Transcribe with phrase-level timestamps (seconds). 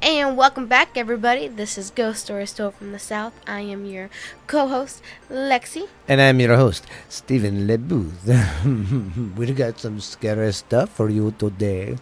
[0.00, 1.48] And welcome back, everybody.
[1.48, 3.32] This is Ghost Stories Told from the South.
[3.46, 4.10] I am your
[4.46, 5.88] co-host, Lexi.
[6.06, 9.34] And I'm your host, Stephen LeBooth.
[9.36, 11.96] We've got some scary stuff for you today.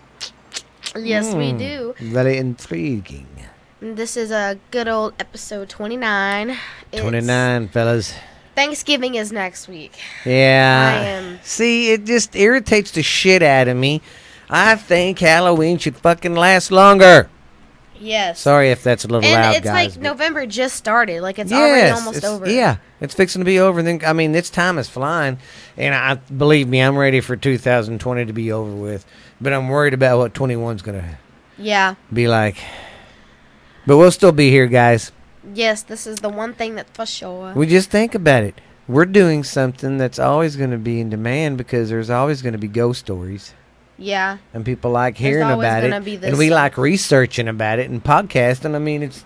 [0.94, 1.94] Yes, we Hmm, do.
[1.98, 3.26] Very intriguing.
[3.80, 6.50] This is a good old episode 29.
[6.50, 8.14] It's- 29, fellas.
[8.54, 9.92] Thanksgiving is next week.
[10.24, 10.92] Yeah.
[10.94, 14.00] I am- See, it just irritates the shit out of me.
[14.48, 17.28] I think Halloween should fucking last longer.
[18.00, 18.40] Yes.
[18.40, 19.94] Sorry if that's a little and loud, it's guys.
[19.96, 21.22] like November just started.
[21.22, 22.48] Like it's already almost it's- over.
[22.50, 23.78] Yeah, it's fixing to be over.
[23.80, 25.38] And then I mean, this time is flying,
[25.76, 29.04] and I believe me, I'm ready for 2020 to be over with.
[29.40, 31.18] But I'm worried about what 21's gonna
[31.58, 31.94] Yeah.
[32.12, 32.56] be like.
[33.86, 35.12] But we'll still be here, guys.
[35.54, 37.52] Yes, this is the one thing that for sure.
[37.54, 38.60] We just think about it.
[38.88, 42.58] We're doing something that's always going to be in demand because there's always going to
[42.58, 43.52] be ghost stories,
[43.98, 44.38] yeah.
[44.54, 47.90] and people like hearing always about it, gonna be and we like researching about it
[47.90, 48.74] and podcasting.
[48.74, 49.24] I mean, it's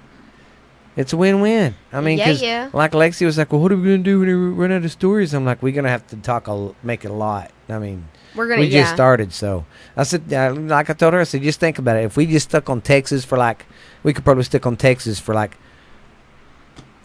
[0.96, 1.74] it's a win-win.
[1.92, 2.70] I mean, Yeah, 'cause yeah.
[2.72, 4.84] like Lexi was like, "Well, what are we going to do when we run out
[4.84, 7.14] of stories?" I'm like, "We're going to have to talk a l- make it a
[7.14, 8.82] lot." I mean, We're gonna we yeah.
[8.82, 9.64] just started, so
[9.96, 12.04] I said, uh, like I told her, I said, just think about it.
[12.04, 13.64] If we just stuck on Texas for like,
[14.02, 15.56] we could probably stick on Texas for like,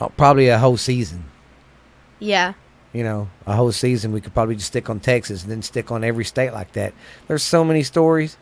[0.01, 1.25] uh, probably a whole season.
[2.19, 2.53] Yeah.
[2.95, 4.11] You know, a whole season.
[4.13, 6.93] We could probably just stick on Texas and then stick on every state like that.
[7.27, 8.37] There's so many stories,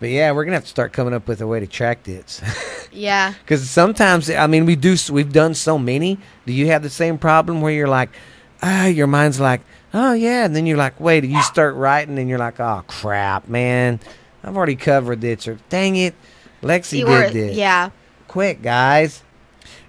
[0.00, 2.40] but yeah, we're gonna have to start coming up with a way to track this.
[2.96, 3.34] Yeah.
[3.42, 4.96] Because sometimes, I mean, we do.
[5.10, 6.16] We've done so many.
[6.46, 8.10] Do you have the same problem where you're like,
[8.62, 12.28] ah, your mind's like, oh yeah, and then you're like, wait, you start writing, and
[12.28, 13.98] you're like, oh crap, man,
[14.44, 16.14] I've already covered this, or dang it,
[16.62, 17.56] Lexi You did were- this.
[17.56, 17.90] yeah.
[18.28, 19.24] Quick, guys.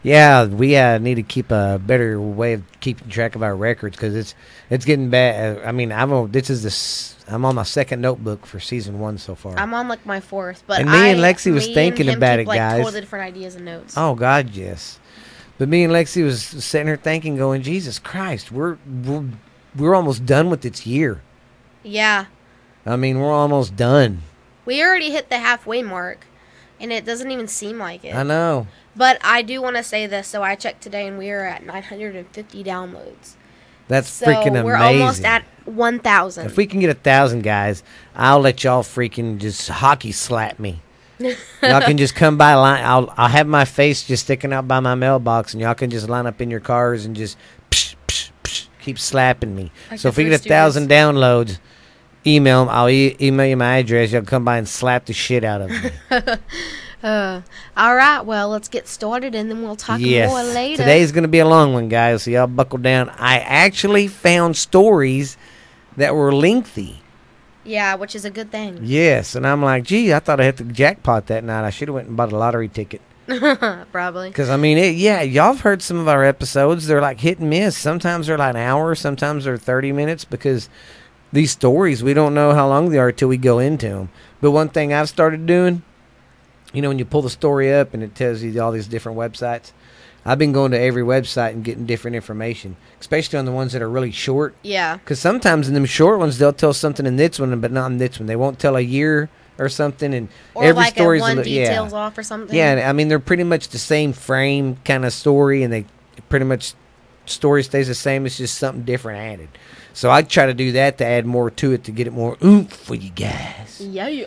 [0.05, 3.95] Yeah, we uh, need to keep a better way of keeping track of our records
[3.97, 4.35] because it's
[4.69, 5.65] it's getting bad.
[5.65, 7.15] I mean, I'm on, this is this.
[7.27, 9.57] I'm on my second notebook for season one so far.
[9.57, 12.47] I'm on like my fourth, but And me and Lexi was thinking about keep, it,
[12.49, 12.83] like, guys.
[12.83, 13.95] Totally different ideas and notes.
[13.97, 14.99] Oh God, yes.
[15.57, 19.25] But me and Lexi was sitting here thinking, going, Jesus Christ, we're we're
[19.75, 21.23] we're almost done with this year.
[21.81, 22.25] Yeah,
[22.85, 24.21] I mean, we're almost done.
[24.65, 26.27] we already hit the halfway mark,
[26.79, 28.13] and it doesn't even seem like it.
[28.13, 28.67] I know.
[28.95, 30.27] But I do want to say this.
[30.27, 33.33] So I checked today, and we are at 950 downloads.
[33.87, 34.63] That's So freaking amazing.
[34.65, 36.45] we're almost at 1,000.
[36.45, 37.83] If we can get a thousand guys,
[38.15, 40.81] I'll let y'all freaking just hockey slap me.
[41.19, 42.83] y'all can just come by line.
[42.83, 46.09] I'll I'll have my face just sticking out by my mailbox, and y'all can just
[46.09, 47.37] line up in your cars and just
[47.71, 49.71] psh, psh, psh, keep slapping me.
[49.89, 51.59] Like so if we get a thousand downloads,
[52.27, 52.67] email.
[52.69, 54.11] I'll e- email you my address.
[54.11, 55.91] Y'all come by and slap the shit out of me.
[57.05, 57.41] Uh,
[57.77, 60.27] all right, well, let's get started, and then we'll talk yes.
[60.27, 60.77] more later.
[60.77, 62.23] Today's gonna be a long one, guys.
[62.23, 63.09] So y'all buckle down.
[63.09, 65.37] I actually found stories
[65.97, 67.01] that were lengthy.
[67.63, 68.79] yeah, which is a good thing.
[68.81, 71.63] Yes, and I'm like, gee, I thought I hit the jackpot that night.
[71.63, 73.01] I should have went and bought a lottery ticket.
[73.91, 74.29] Probably.
[74.29, 76.87] Because I mean, it, yeah, y'all have heard some of our episodes.
[76.87, 77.77] They're like hit and miss.
[77.77, 78.95] Sometimes they're like an hour.
[78.95, 80.69] Sometimes they're thirty minutes because
[81.31, 84.09] these stories we don't know how long they are till we go into them.
[84.41, 85.83] But one thing I've started doing,
[86.75, 89.17] you know, when you pull the story up and it tells you all these different
[89.17, 89.71] websites.
[90.27, 93.83] I've been going to every website and getting different information, especially on the ones that
[93.83, 94.55] are really short.
[94.63, 94.97] Yeah.
[94.97, 97.99] Because sometimes in them short ones, they'll tell something in this one, but not in
[97.99, 98.25] this one.
[98.25, 101.43] They won't tell a year or something, and Or every like a story's one li-
[101.43, 101.97] details yeah.
[101.99, 102.55] off or something.
[102.55, 105.85] Yeah, I mean they're pretty much the same frame kind of story, and they
[106.27, 106.73] pretty much
[107.25, 108.25] story stays the same.
[108.25, 109.49] It's just something different added.
[109.93, 112.35] So I try to do that to add more to it to get it more
[112.43, 113.79] oomph for you guys.
[113.79, 114.25] Yeah.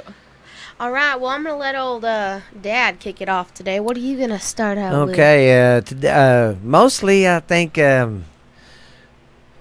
[0.80, 1.16] All right.
[1.16, 3.80] Well, I'm gonna let old uh, Dad kick it off today.
[3.80, 5.14] What are you gonna start out with?
[5.14, 8.24] Okay, uh, today, uh, mostly I think um,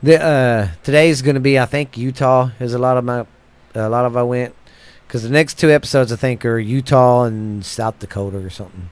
[0.04, 3.26] the uh, today's going to be I think Utah is a lot of my
[3.74, 4.54] a lot of I went
[5.08, 8.92] because the next two episodes I think are Utah and South Dakota or something.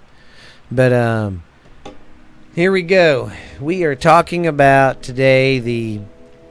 [0.72, 1.44] But um,
[2.56, 3.32] here we go.
[3.62, 6.02] We are talking about today the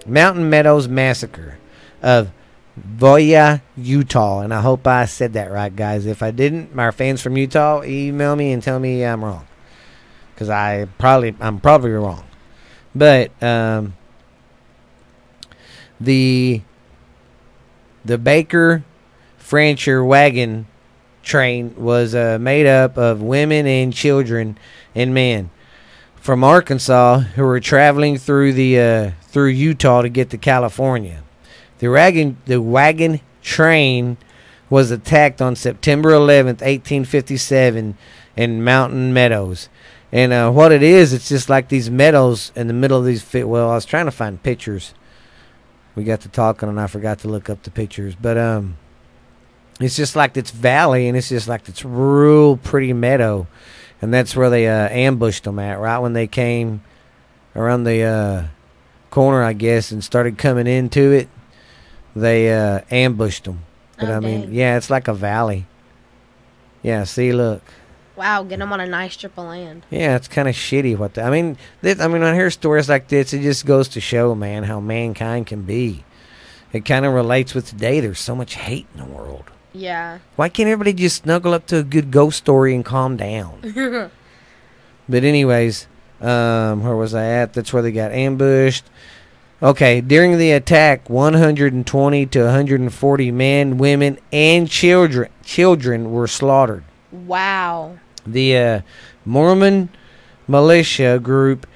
[0.06, 1.58] Mountain Meadows massacre
[2.00, 2.30] of
[2.78, 6.06] Voya, Utah, and I hope I said that right, guys.
[6.06, 9.46] If I didn't, my fans from Utah, email me and tell me I'm wrong,
[10.34, 12.24] because I probably I'm probably wrong.
[12.92, 13.94] But um,
[16.00, 16.62] the
[18.04, 18.82] the Baker
[19.38, 20.66] Fancher wagon
[21.22, 24.58] train was uh, made up of women and children
[24.94, 25.50] and men
[26.16, 31.22] from Arkansas who were traveling through the uh, through Utah to get to California.
[31.78, 34.16] The wagon the wagon train
[34.70, 37.96] was attacked on September 11th, 1857
[38.36, 39.68] in Mountain Meadows.
[40.10, 43.22] And uh, what it is, it's just like these meadows in the middle of these.
[43.22, 44.94] Fi- well, I was trying to find pictures.
[45.96, 48.14] We got to talking, and I forgot to look up the pictures.
[48.14, 48.76] But um,
[49.80, 53.48] it's just like this valley, and it's just like this real pretty meadow,
[54.00, 56.82] and that's where they uh, ambushed them at right when they came
[57.56, 58.44] around the uh,
[59.10, 61.28] corner, I guess, and started coming into it.
[62.16, 63.60] They uh, ambushed them,
[63.98, 64.54] but Oh, I mean, dang.
[64.54, 65.66] yeah, it's like a valley.
[66.82, 67.62] Yeah, see, look.
[68.16, 69.84] Wow, get them on a nice strip of land.
[69.90, 70.96] Yeah, it's kind of shitty.
[70.96, 73.66] What the, I mean, this, I mean, when I hear stories like this, it just
[73.66, 76.04] goes to show, man, how mankind can be.
[76.72, 77.98] It kind of relates with today.
[78.00, 79.44] There's so much hate in the world.
[79.72, 80.18] Yeah.
[80.36, 83.60] Why can't everybody just snuggle up to a good ghost story and calm down?
[85.08, 85.88] but anyways,
[86.20, 87.54] um, where was I at?
[87.54, 88.84] That's where they got ambushed.
[89.64, 96.84] Okay, during the attack, 120 to 140 men, women, and children children were slaughtered.
[97.10, 97.98] wow.
[98.26, 98.80] The uh,
[99.26, 99.88] Mormon
[100.48, 101.66] militia group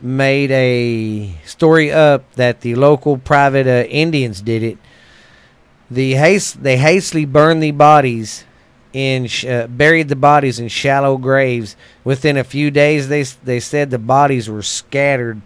[0.00, 4.78] made a story up that the local Paiute uh, Indians did it.
[5.90, 8.44] The haste, they hastily burned the bodies
[8.92, 11.76] in sh- uh, buried the bodies in shallow graves.
[12.04, 15.40] Within a few days, they s- they said the bodies were scattered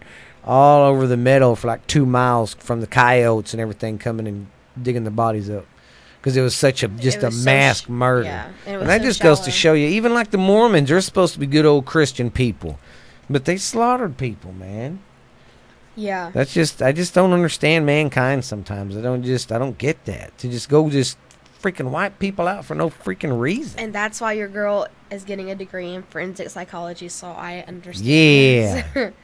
[0.45, 4.47] all over the meadow for like two miles from the coyotes and everything coming and
[4.81, 5.65] digging the bodies up
[6.23, 8.23] because it was such a just a so mass sh- murder.
[8.23, 8.51] Yeah.
[8.65, 10.89] And, it was And that so just goes to show you, even like the Mormons,
[10.89, 12.79] they're supposed to be good old Christian people,
[13.29, 14.99] but they slaughtered people, man.
[15.95, 16.31] Yeah.
[16.33, 18.97] That's just, I just don't understand mankind sometimes.
[18.97, 20.37] I don't just, I don't get that.
[20.39, 21.17] To just go just
[21.61, 23.79] freaking wipe people out for no freaking reason.
[23.79, 28.85] And that's why your girl is getting a degree in forensic psychology, so I understand.
[28.95, 29.09] Yeah.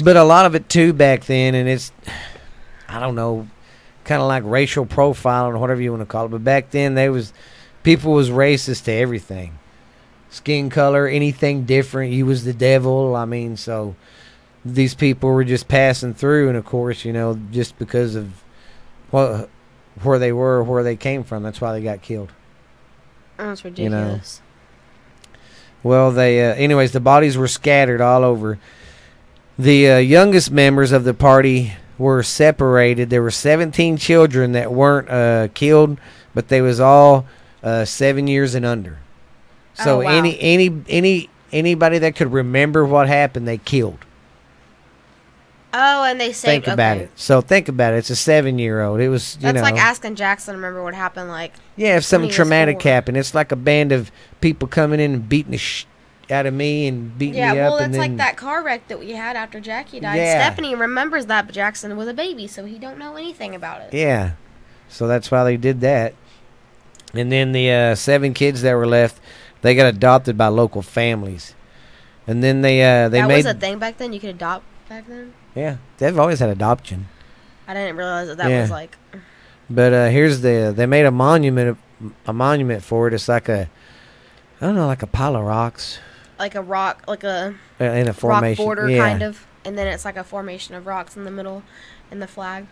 [0.00, 1.92] But a lot of it too back then, and it's,
[2.88, 3.48] I don't know,
[4.04, 6.28] kind of like racial profiling or whatever you want to call it.
[6.28, 7.32] But back then, they was,
[7.82, 9.58] people was racist to everything,
[10.30, 12.12] skin color, anything different.
[12.12, 13.16] You was the devil.
[13.16, 13.96] I mean, so
[14.64, 18.42] these people were just passing through, and of course, you know, just because of
[19.10, 19.48] what
[20.02, 22.30] where they were, where they came from, that's why they got killed.
[23.36, 24.20] That's You know.
[25.82, 28.58] Well, they, uh, anyways, the bodies were scattered all over.
[29.58, 33.10] The uh, youngest members of the party were separated.
[33.10, 35.98] There were 17 children that weren't uh, killed,
[36.34, 37.26] but they was all
[37.62, 38.98] uh, seven years and under.
[39.74, 40.10] So Oh, wow.
[40.10, 43.98] any any any anybody that could remember what happened, they killed.
[45.72, 46.64] Oh, and they saved.
[46.64, 47.10] think about it.
[47.14, 47.98] So think about it.
[47.98, 49.00] It's a seven year old.
[49.00, 50.56] It was you That's know like asking Jackson.
[50.56, 51.28] Remember what happened?
[51.28, 51.96] Like, yeah.
[51.96, 55.58] If something traumatic happened, it's like a band of people coming in and beating the
[55.58, 55.84] sh-
[56.30, 57.52] out of me and beating yeah.
[57.54, 57.78] me Well, up.
[57.78, 60.16] that's and then, like that car wreck that we had after Jackie died.
[60.16, 60.38] Yeah.
[60.44, 63.94] Stephanie remembers that, but Jackson was a baby, so he don't know anything about it.
[63.94, 64.32] Yeah.
[64.88, 66.14] So that's why they did that.
[67.14, 69.20] And then the uh, seven kids that were left,
[69.62, 71.54] they got adopted by local families.
[72.26, 74.12] And then they uh, they that made was a thing back then.
[74.12, 75.32] You could adopt back then.
[75.54, 77.08] yeah they've always had adoption.
[77.66, 78.60] I didn't realize that that Yeah.
[78.62, 78.98] was like.
[79.70, 81.78] But uh, here's the they made a monument
[82.26, 83.14] a monument for it.
[83.14, 83.70] It's like a
[84.60, 85.98] I don't know like a pile of rocks
[86.38, 88.64] like a rock, like a uh, in a formation.
[88.64, 89.08] rock border yeah.
[89.08, 91.62] kind of, and then it's like a formation of rocks in the middle,
[92.10, 92.66] in the flag.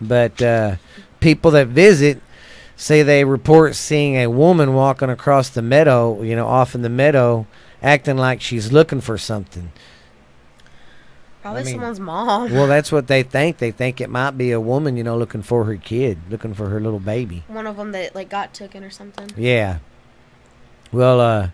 [0.00, 0.76] But uh,
[1.20, 2.20] people that visit
[2.76, 6.88] say they report seeing a woman walking across the meadow, you know, off in the
[6.88, 7.46] meadow,
[7.82, 9.70] acting like she's looking for something.
[11.42, 12.52] Probably mean- someone's mom.
[12.52, 13.58] Well, that's what they think.
[13.58, 16.68] They think it might be a woman, you know, looking for her kid, looking for
[16.68, 17.42] her little baby.
[17.48, 19.30] One of them that like got taken or something.
[19.36, 19.78] Yeah.
[20.92, 21.48] Well, uh,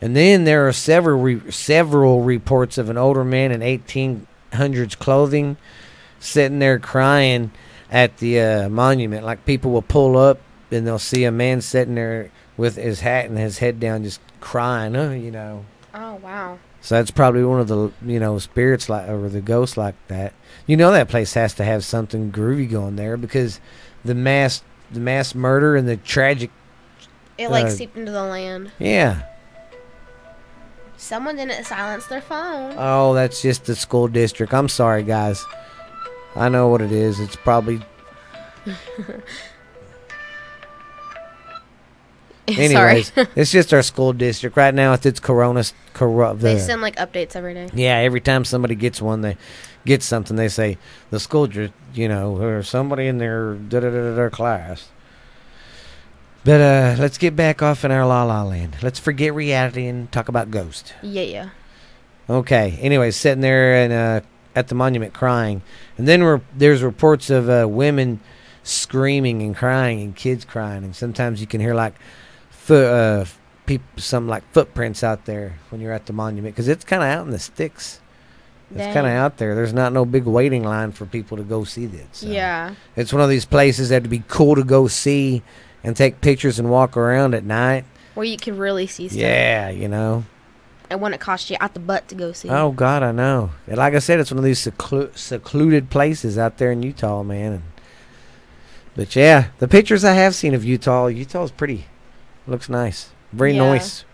[0.00, 5.56] and then there are several re- several reports of an older man in 1800s clothing
[6.18, 7.50] sitting there crying
[7.90, 9.24] at the uh, monument.
[9.24, 13.26] Like people will pull up and they'll see a man sitting there with his hat
[13.26, 14.96] and his head down, just crying.
[14.96, 15.64] Uh, you know.
[15.94, 16.58] Oh wow.
[16.80, 20.32] So that's probably one of the you know spirits like or the ghosts like that.
[20.66, 23.60] You know that place has to have something groovy going there because
[24.04, 26.50] the mass the mass murder and the tragic
[27.38, 28.72] It like Uh, seeped into the land.
[28.78, 29.22] yeah.
[31.06, 32.74] Someone didn't silence their phone.
[32.76, 34.52] Oh, that's just the school district.
[34.52, 35.44] I'm sorry, guys.
[36.34, 37.20] I know what it is.
[37.20, 37.80] It's probably
[42.48, 43.12] anyways.
[43.36, 44.94] it's just our school district right now.
[44.94, 46.40] It's its Corona corrupt.
[46.40, 47.70] they send like updates every day.
[47.72, 49.36] Yeah, every time somebody gets one, they
[49.84, 50.34] get something.
[50.36, 50.76] They say
[51.10, 54.88] the school, you know, or somebody in their da da da da class.
[56.46, 58.76] But uh, let's get back off in our la la land.
[58.80, 60.92] Let's forget reality and talk about ghosts.
[61.02, 61.48] Yeah, yeah.
[62.30, 62.78] Okay.
[62.80, 64.20] Anyway, sitting there and uh,
[64.54, 65.62] at the monument crying,
[65.98, 68.20] and then re- there's reports of uh, women
[68.62, 71.94] screaming and crying and kids crying, and sometimes you can hear like
[72.50, 73.24] foot, uh,
[73.66, 77.08] people, some like footprints out there when you're at the monument because it's kind of
[77.08, 78.00] out in the sticks.
[78.72, 79.54] It's kind of out there.
[79.54, 82.06] There's not no big waiting line for people to go see this.
[82.12, 82.26] so.
[82.26, 82.74] Yeah.
[82.96, 85.44] It's one of these places that'd be cool to go see
[85.86, 87.84] and take pictures and walk around at night.
[88.14, 89.18] Where you can really see stuff.
[89.18, 90.24] Yeah, you know.
[90.90, 92.48] And when it costs you out the butt to go see.
[92.48, 93.50] Oh God, I know.
[93.66, 97.22] And like I said, it's one of these seclu- secluded places out there in Utah,
[97.22, 97.52] man.
[97.52, 97.62] And,
[98.94, 101.86] but yeah, the pictures I have seen of Utah, Utah's pretty.
[102.46, 103.10] Looks nice.
[103.32, 103.72] Very Yeah.
[103.72, 104.04] nice.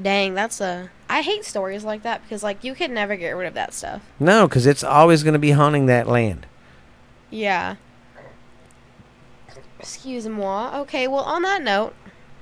[0.00, 0.90] Dang, that's a.
[1.08, 4.02] I hate stories like that because like you could never get rid of that stuff.
[4.18, 6.46] No, because it's always going to be haunting that land.
[7.30, 7.76] Yeah.
[9.80, 10.80] Excuse moi.
[10.80, 11.94] Okay, well on that note,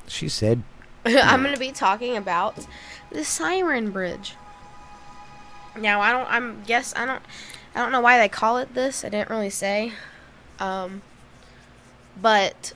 [0.06, 0.62] She said.
[1.04, 2.66] I'm going to be talking about
[3.10, 4.34] the Siren Bridge.
[5.76, 7.22] Now, I don't I'm guess I don't
[7.74, 9.04] I don't know why they call it this.
[9.04, 9.92] I didn't really say.
[10.58, 11.02] Um
[12.20, 12.72] but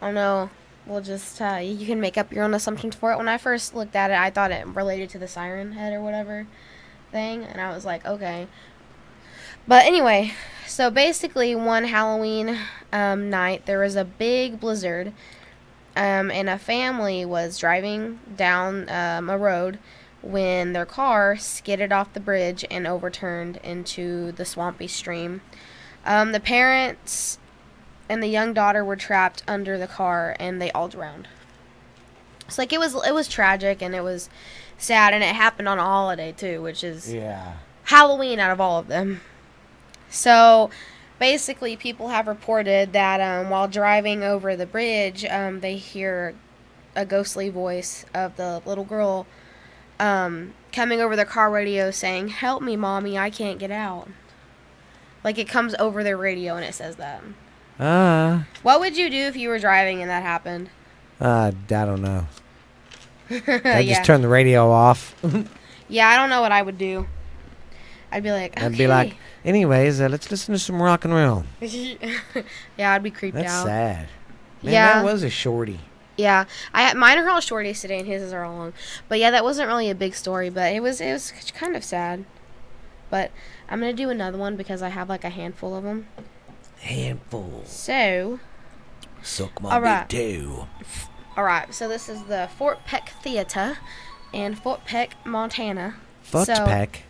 [0.00, 0.50] I don't know.
[0.86, 3.16] We'll just uh, you can make up your own assumptions for it.
[3.18, 6.02] When I first looked at it, I thought it related to the siren head or
[6.02, 6.46] whatever
[7.10, 8.46] thing, and I was like, okay.
[9.66, 10.34] But anyway,
[10.66, 12.58] so basically, one Halloween
[12.94, 15.12] um, night, there was a big blizzard,
[15.96, 19.78] um, and a family was driving down um, a road
[20.22, 25.42] when their car skidded off the bridge and overturned into the swampy stream.
[26.06, 27.38] Um, the parents
[28.08, 31.28] and the young daughter were trapped under the car, and they all drowned.
[32.46, 34.28] It's like it was it was tragic and it was
[34.78, 37.54] sad, and it happened on a holiday too, which is Yeah.
[37.84, 39.20] Halloween out of all of them.
[40.10, 40.70] So
[41.18, 46.34] basically, people have reported that um, while driving over the bridge, um, they hear
[46.96, 49.26] a ghostly voice of the little girl
[49.98, 54.08] um, coming over their car radio saying, Help me, mommy, I can't get out.
[55.22, 57.22] Like it comes over their radio and it says that.
[57.80, 58.46] Ah.
[58.62, 60.70] What would you do if you were driving and that happened?
[61.20, 62.26] Uh, I don't know.
[63.30, 63.82] I yeah.
[63.82, 65.14] just turn the radio off.
[65.88, 67.06] yeah, I don't know what I would do.
[68.14, 71.44] I'd be like, I'd be like, anyways, uh, let's listen to some rock and roll.
[71.60, 73.66] yeah, I'd be creeped That's out.
[73.66, 74.08] sad.
[74.62, 74.94] Man, Yeah.
[75.02, 75.80] that was a shorty.
[76.16, 78.72] Yeah, I had mine are all shorties today, and his are all long.
[79.08, 81.82] But yeah, that wasn't really a big story, but it was it was kind of
[81.82, 82.24] sad.
[83.10, 83.32] But
[83.68, 86.06] I'm gonna do another one because I have like a handful of them.
[86.80, 87.62] Handful.
[87.66, 88.38] So,
[89.22, 90.08] Suck my All right.
[90.08, 90.68] toe.
[91.36, 93.78] all right, so this is the Fort Peck Theater
[94.32, 95.96] in Fort Peck, Montana.
[96.22, 97.02] Fort So- pack.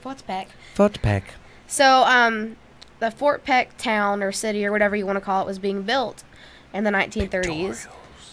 [0.00, 0.48] Fort Peck.
[0.74, 1.34] Foot pack.
[1.66, 2.56] So, um,
[3.00, 5.82] the Fort Peck town or city or whatever you want to call it was being
[5.82, 6.24] built
[6.72, 7.86] in the 1930s.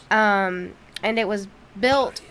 [0.10, 1.48] Um, and it was
[1.80, 2.22] built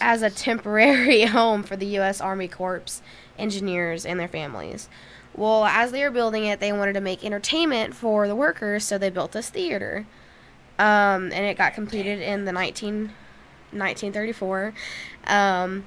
[0.00, 2.20] as a temporary home for the U.S.
[2.20, 3.02] Army Corps
[3.38, 4.88] engineers and their families.
[5.34, 8.98] Well, as they were building it, they wanted to make entertainment for the workers, so
[8.98, 10.06] they built this theater.
[10.78, 13.12] Um, and it got completed in the 19,
[13.70, 14.74] 1934.
[15.26, 15.84] Um,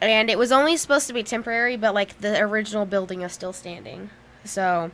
[0.00, 3.52] and it was only supposed to be temporary, but like the original building is still
[3.52, 4.10] standing.
[4.44, 4.90] So,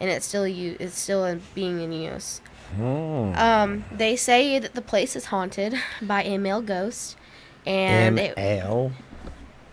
[0.00, 2.40] and it's still u- it's still in, being in use.
[2.74, 3.32] Hmm.
[3.36, 7.16] Um, they say that the place is haunted by a male ghost,
[7.64, 8.92] and it, ML.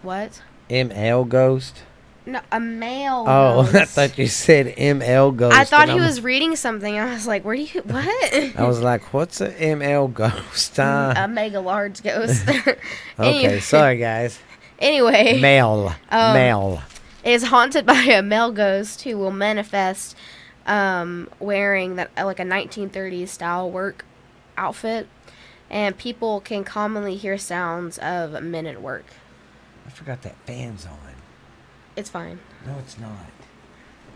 [0.03, 0.41] what?
[0.69, 1.83] ML ghost.
[2.25, 3.25] No, a male.
[3.27, 3.91] Oh, I ghost.
[3.95, 5.57] thought you said ML ghost.
[5.57, 6.97] I thought he I'm- was reading something.
[6.97, 10.79] I was like, "Where do you what?" I was like, what's a ML ghost?
[10.79, 12.47] Uh, a mega large ghost.
[13.19, 14.39] okay, sorry guys.
[14.79, 15.95] Anyway, Male.
[16.09, 16.81] Um, Male.
[17.23, 20.15] is haunted by a male ghost who will manifest
[20.65, 24.05] um, wearing that uh, like a 1930s style work
[24.57, 25.07] outfit,
[25.69, 29.05] and people can commonly hear sounds of men at work.
[29.85, 30.97] I forgot that fan's on.
[31.95, 32.39] It's fine.
[32.65, 33.11] No, it's not.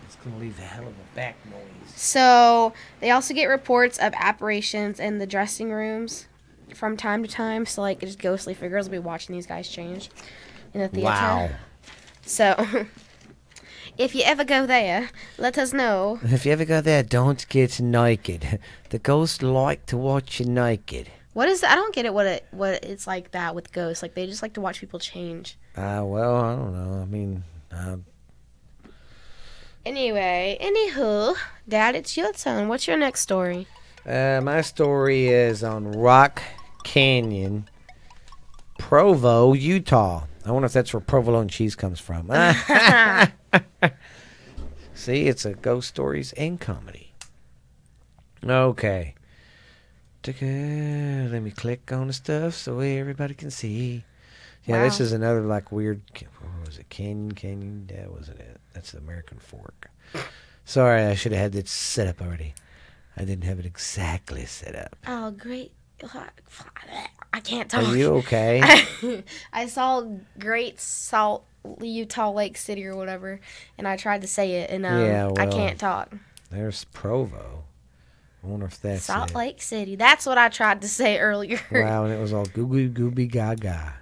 [0.05, 1.61] It's gonna leave a hell of a back noise.
[1.93, 6.27] So they also get reports of apparitions in the dressing rooms
[6.73, 7.65] from time to time.
[7.65, 10.09] So like just ghostly figures will be watching these guys change
[10.77, 11.05] in the theater.
[11.05, 11.49] Wow.
[12.25, 12.55] So
[13.97, 16.19] if you ever go there, let us know.
[16.23, 18.59] If you ever go there, don't get naked.
[18.89, 21.11] The ghosts like to watch you naked.
[21.33, 24.01] What is I don't get it what it what it's like that with ghosts.
[24.01, 25.57] Like they just like to watch people change.
[25.75, 27.01] Ah, well, I don't know.
[27.01, 27.97] I mean, uh,
[29.85, 31.35] Anyway, anywho,
[31.67, 32.67] Dad, it's your turn.
[32.67, 33.67] What's your next story?
[34.05, 36.41] uh, my story is on Rock
[36.83, 37.67] Canyon,
[38.79, 40.23] Provo, Utah.
[40.47, 42.27] I wonder if that's where provolone cheese comes from.
[44.93, 47.13] See, it's a ghost stories and comedy.
[48.43, 49.13] Okay.
[50.23, 54.03] Let me click on the stuff so everybody can see.
[54.65, 56.01] Yeah, this is another like weird.
[56.41, 56.89] What was it?
[56.89, 57.87] Canyon, Canyon.
[57.87, 58.59] That wasn't it.
[58.73, 59.89] That's the American fork.
[60.65, 62.53] Sorry, I should have had this set up already.
[63.15, 64.97] I didn't have it exactly set up.
[65.07, 65.71] Oh, great.
[67.33, 67.83] I can't talk.
[67.83, 68.83] Are you okay?
[69.53, 70.03] I saw
[70.39, 71.45] Great Salt
[71.81, 73.39] Utah Lake City or whatever,
[73.77, 76.15] and I tried to say it, and um, Yeah, I can't talk.
[76.49, 77.63] There's Provo.
[78.43, 79.35] I wonder if that's Salt it.
[79.35, 79.95] Lake City.
[79.95, 81.59] That's what I tried to say earlier.
[81.71, 83.95] Wow, and it was all goo goo gooby gaga.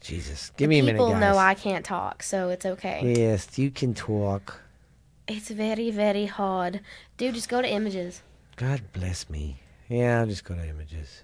[0.00, 3.14] Jesus, give me a minute, People know I can't talk, so it's okay.
[3.16, 4.60] Yes, you can talk.
[5.26, 6.80] It's very, very hard.
[7.16, 8.22] Dude, just go to images.
[8.54, 9.56] God bless me.
[9.88, 11.22] Yeah, I'll just go to images.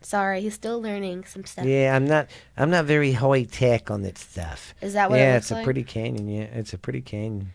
[0.00, 1.64] Sorry, he's still learning some stuff.
[1.64, 2.28] Yeah, I'm not.
[2.58, 4.74] I'm not very high tech on that stuff.
[4.82, 5.64] Is that what yeah, it it's a like?
[5.64, 6.28] pretty canyon.
[6.28, 7.52] Yeah, it's a pretty canyon.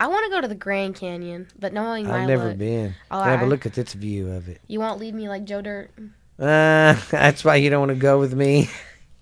[0.00, 2.94] I want to go to the Grand Canyon, but knowing I've never look, been.
[3.10, 4.62] Oh, yeah, I- but look at this view of it.
[4.66, 5.90] you won't leave me like Joe Dirt.
[6.38, 8.70] Uh, that's why you don't want to go with me.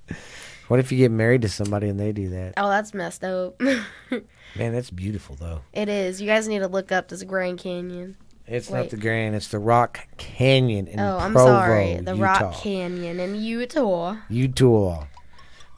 [0.68, 2.54] what if you get married to somebody and they do that?
[2.56, 3.60] Oh, that's messed up.
[4.56, 5.62] Man, that's beautiful though.
[5.72, 6.20] it is.
[6.20, 8.16] You guys need to look up this Grand Canyon.
[8.48, 8.78] It's Wait.
[8.78, 9.34] not the Grand.
[9.34, 11.96] It's the Rock Canyon in oh, I'm Provo, sorry.
[11.96, 12.22] The Utah.
[12.22, 14.16] Rock Canyon in Utah.
[14.28, 15.06] Utah.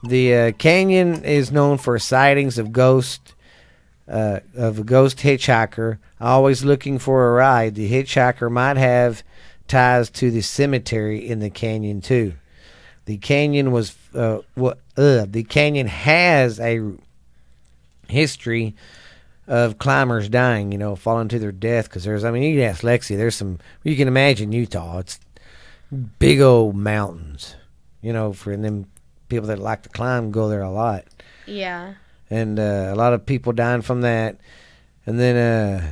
[0.03, 3.35] The uh, canyon is known for sightings of ghost
[4.07, 7.75] uh, of a ghost hitchhiker always looking for a ride.
[7.75, 9.23] The hitchhiker might have
[9.67, 12.33] ties to the cemetery in the canyon too.
[13.05, 16.93] The canyon was uh, what uh, the canyon has a
[18.07, 18.75] history
[19.51, 22.69] of climbers dying, you know, falling to their death because there's I mean you can
[22.69, 24.99] ask Lexi, there's some you can imagine Utah.
[24.99, 25.19] It's
[26.19, 27.55] big old mountains,
[28.01, 28.85] you know, for them
[29.27, 31.03] people that like to climb go there a lot,
[31.45, 31.95] Yeah.
[32.29, 34.37] and uh, a lot of people dying from that,
[35.05, 35.91] and then uh,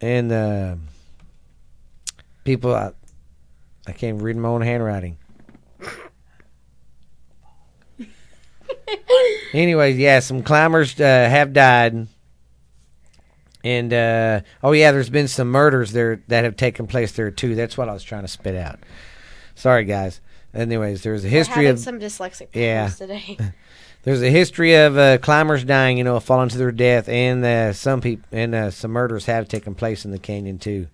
[0.00, 0.76] and uh,
[2.44, 2.92] people I,
[3.88, 5.18] I can't read my own handwriting.
[9.52, 12.08] Anyway, yeah, some climbers uh, have died.
[13.64, 17.54] And uh, oh yeah, there's been some murders there that have taken place there too.
[17.56, 18.78] That's what I was trying to spit out.
[19.56, 20.20] Sorry, guys.
[20.54, 22.88] Anyways, there's a history of some dyslexic Yeah.
[22.88, 23.36] today.
[24.04, 27.72] there's a history of uh, climbers dying, you know, falling to their death, and uh,
[27.72, 30.86] some people and uh, some murders have taken place in the canyon too.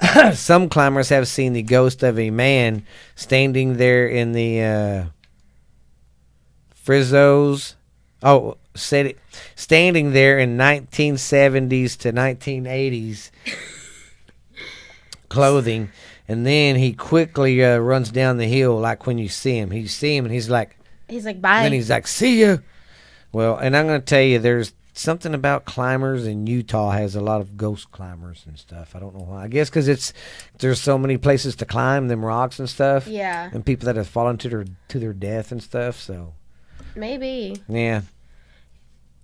[0.34, 2.84] some climbers have seen the ghost of a man
[3.16, 5.04] standing there in the uh,
[6.84, 7.74] frizzos.
[8.22, 9.18] Oh, said it,
[9.54, 13.30] standing there in 1970s to 1980s
[15.28, 15.90] clothing,
[16.28, 19.72] and then he quickly uh, runs down the hill like when you see him.
[19.72, 20.78] You see him, and he's like.
[21.08, 21.64] He's like, bye.
[21.64, 22.62] Then he's like, "See you.
[23.32, 27.20] Well, and I'm going to tell you, there's something about climbers in Utah has a
[27.20, 28.94] lot of ghost climbers and stuff.
[28.94, 29.44] I don't know why.
[29.44, 30.12] I guess because it's
[30.58, 34.08] there's so many places to climb them rocks and stuff, yeah, and people that have
[34.08, 35.98] fallen to their to their death and stuff.
[36.00, 36.34] So
[36.96, 37.62] maybe.
[37.68, 38.02] yeah,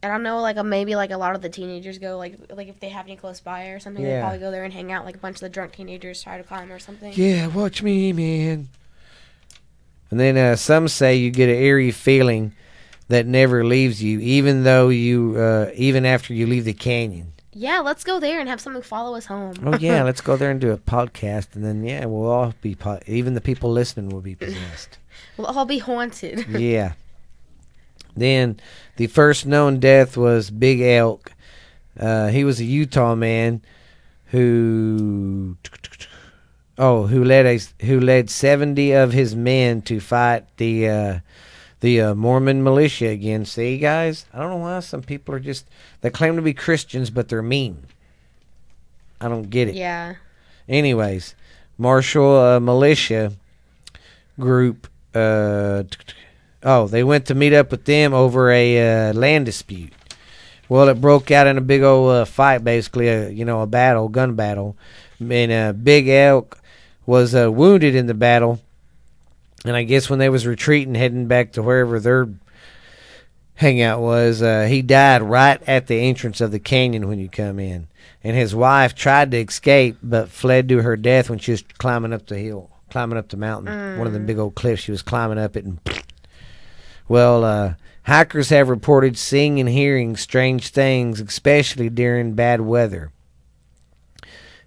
[0.02, 2.36] And I don't know, like, uh, maybe like a lot of the teenagers go, like,
[2.50, 4.20] like if they have any close by or something, they Yeah.
[4.22, 5.04] probably go there and hang out.
[5.04, 7.12] Like a bunch of the drunk teenagers try to climb or something.
[7.14, 8.68] yeah, watch me, man.
[10.10, 12.52] And then uh, some say you get an eerie feeling
[13.08, 17.32] that never leaves you, even though you uh, even after you leave the canyon.
[17.52, 19.54] Yeah, let's go there and have something follow us home.
[19.64, 22.74] Oh yeah, let's go there and do a podcast, and then yeah, we'll all be
[22.74, 24.96] po- even the people listening will be possessed.
[25.36, 26.46] we'll all be haunted.
[26.48, 26.92] yeah.
[28.18, 28.58] Then
[28.96, 31.32] the first known death was Big Elk.
[31.98, 33.62] Uh, he was a Utah man
[34.26, 35.56] who
[36.76, 41.18] oh who led a who led seventy of his men to fight the uh,
[41.80, 43.44] the uh, Mormon militia again.
[43.44, 45.66] See, guys, I don't know why some people are just
[46.00, 47.86] they claim to be Christians, but they're mean.
[49.20, 49.74] I don't get it.
[49.74, 50.14] yeah.
[50.68, 51.34] Anyways,
[51.78, 53.32] Marshall uh, militia
[54.38, 54.86] group.
[55.14, 56.14] Uh, t- t-
[56.62, 59.92] oh, they went to meet up with them over a uh, land dispute.
[60.68, 63.66] Well, it broke out in a big old uh, fight, basically, a you know a
[63.66, 64.76] battle, gun battle,
[65.18, 66.60] and uh, Big Elk
[67.06, 68.60] was uh, wounded in the battle.
[69.64, 72.28] And I guess when they was retreating, heading back to wherever their
[73.54, 77.58] hangout was, uh, he died right at the entrance of the canyon when you come
[77.58, 77.88] in.
[78.22, 82.12] And his wife tried to escape, but fled to her death when she was climbing
[82.12, 84.82] up the hill, climbing up the mountain, one of the big old cliffs.
[84.82, 85.80] She was climbing up it, and
[87.08, 93.12] well, uh, hikers have reported seeing and hearing strange things, especially during bad weather.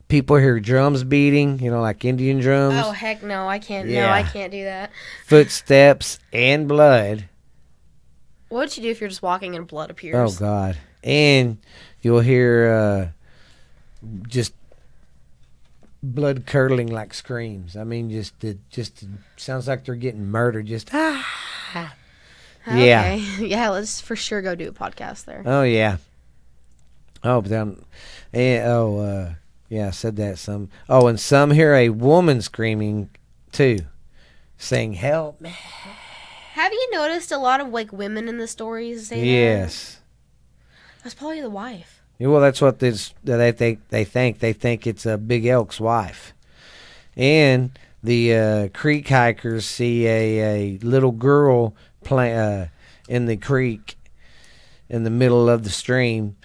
[0.08, 3.88] People hear drums beating, you know, like Indian drums, Oh heck no, I can't.
[3.88, 4.92] No, I can't do that.
[5.26, 7.30] footsteps, and blood.
[8.50, 10.36] What would you do if you're just walking and blood appears?
[10.36, 10.38] Oh?
[10.38, 10.78] God!
[11.02, 11.60] And
[12.02, 13.08] you'll hear uh,
[14.28, 14.54] just
[16.04, 17.78] blood curdling like screams.
[17.78, 19.06] I mean, just it just
[19.38, 20.66] sounds like they're getting murdered.
[20.66, 21.96] Just ah.
[22.68, 23.18] Yeah.
[23.18, 23.20] Okay.
[23.48, 25.44] yeah, let's for sure go do a podcast there.
[25.46, 25.98] Oh yeah.
[27.24, 27.86] Oh, but then,
[28.34, 29.34] and, oh uh,
[29.70, 30.70] yeah, I said that some.
[30.90, 33.10] Oh, and some hear a woman screaming
[33.52, 33.80] too,
[34.58, 35.54] saying "Help me!"
[36.54, 39.12] Have you noticed a lot of like women in the stories?
[39.12, 40.00] Yes.
[41.04, 42.02] That's probably the wife.
[42.20, 43.88] Yeah, well, that's what this they think.
[43.90, 46.34] They think they think it's a Big Elk's wife,
[47.16, 52.68] and the uh, creek hikers see a, a little girl play uh,
[53.08, 53.98] in the creek
[54.90, 56.36] in the middle of the stream.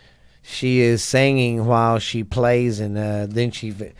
[0.48, 3.90] She is singing while she plays, and uh, then she, va-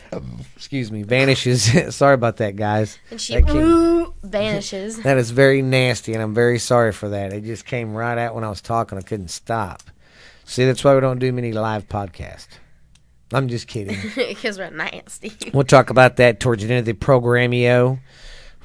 [0.54, 1.64] excuse me, vanishes.
[1.96, 3.00] Sorry about that, guys.
[3.10, 4.98] And she That came- vanishes.
[5.02, 7.32] That is very nasty, and I'm very sorry for that.
[7.32, 8.96] It just came right out when I was talking.
[8.96, 9.82] I couldn't stop.
[10.44, 12.46] See, that's why we don't do many live podcasts.
[13.32, 13.98] I'm just kidding.
[14.14, 15.32] Because we're nasty.
[15.52, 17.98] we'll talk about that towards the end of the programio.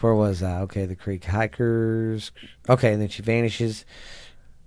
[0.02, 0.62] Where was I?
[0.62, 2.32] Okay, the Creek Hikers.
[2.68, 3.86] Okay, and then she vanishes.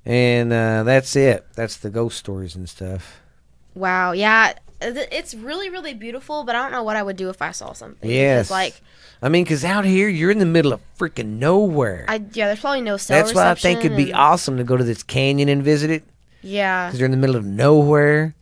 [0.06, 1.46] And uh, that's it.
[1.54, 3.20] That's the ghost stories and stuff.
[3.74, 4.12] Wow.
[4.12, 4.54] Yeah.
[4.80, 7.72] It's really, really beautiful, but I don't know what I would do if I saw
[7.72, 8.08] something.
[8.08, 8.46] Yes.
[8.46, 8.80] Because, like,
[9.22, 12.04] I mean, because out here, you're in the middle of freaking nowhere.
[12.06, 14.76] I yeah, there's probably no cell that's why I think it'd be awesome to go
[14.76, 16.04] to this canyon and visit it.
[16.42, 16.88] Yeah.
[16.88, 18.34] because you're in the middle of nowhere,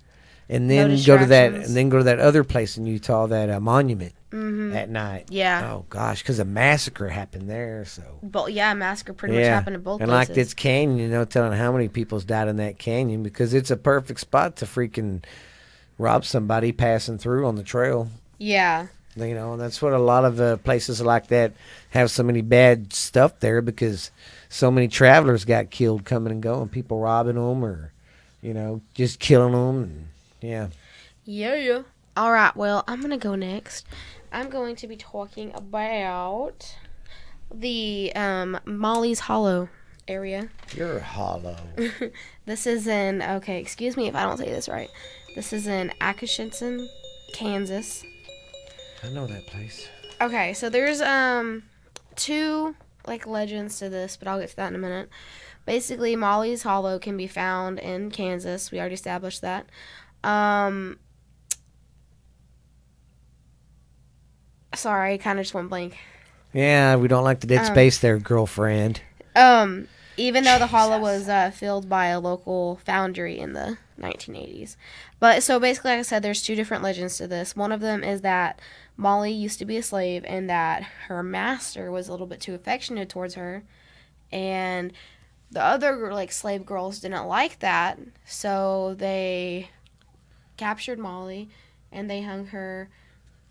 [0.48, 3.28] and No then go to that, and then go to that other place in Utah,
[3.28, 4.74] that uh, monument Mm-hmm.
[4.74, 5.26] at night.
[5.28, 5.70] Yeah.
[5.70, 7.84] Oh gosh, because a massacre happened there.
[7.84, 10.28] So But yeah, massacre pretty much happened in both and places.
[10.30, 13.70] like this canyon, you know, telling how many people's died in that canyon because it's
[13.70, 15.22] a perfect spot to freaking
[15.98, 18.08] rob somebody passing through on the trail.
[18.38, 18.86] yeah.
[19.14, 21.52] You know, and that's what a lot of uh, places like that
[21.90, 24.10] have so many bad stuff there because
[24.48, 27.92] so many travelers got killed coming and going, people robbing them or,
[28.40, 29.82] you know, just killing them.
[29.82, 30.08] And,
[30.40, 30.68] yeah.
[31.26, 31.82] Yeah, yeah.
[32.16, 32.56] All right.
[32.56, 33.86] Well, I'm gonna go next.
[34.32, 36.74] I'm going to be talking about
[37.52, 39.68] the um, Molly's Hollow
[40.08, 40.48] area.
[40.74, 41.56] You're hollow.
[42.44, 43.60] This is in okay.
[43.60, 44.90] Excuse me if I don't say this right.
[45.36, 46.88] This is in Atchison,
[47.34, 48.04] Kansas.
[49.04, 49.88] I know that place.
[50.20, 51.62] Okay, so there's um
[52.16, 52.74] two
[53.06, 55.08] like legends to this, but I'll get to that in a minute.
[55.66, 58.72] Basically, Molly's Hollow can be found in Kansas.
[58.72, 59.66] We already established that.
[60.24, 60.98] Um
[64.74, 65.98] Sorry, I kind of just went blank.
[66.52, 69.00] Yeah, we don't like the dead Um, space there, girlfriend.
[69.34, 74.76] Um, even though the hollow was uh, filled by a local foundry in the 1980s.
[75.18, 77.56] But so basically, like I said, there's two different legends to this.
[77.56, 78.60] One of them is that
[78.96, 82.54] Molly used to be a slave and that her master was a little bit too
[82.54, 83.62] affectionate towards her.
[84.30, 84.92] And
[85.50, 89.70] the other like slave girls didn't like that, so they
[90.56, 91.48] captured Molly
[91.90, 92.88] and they hung her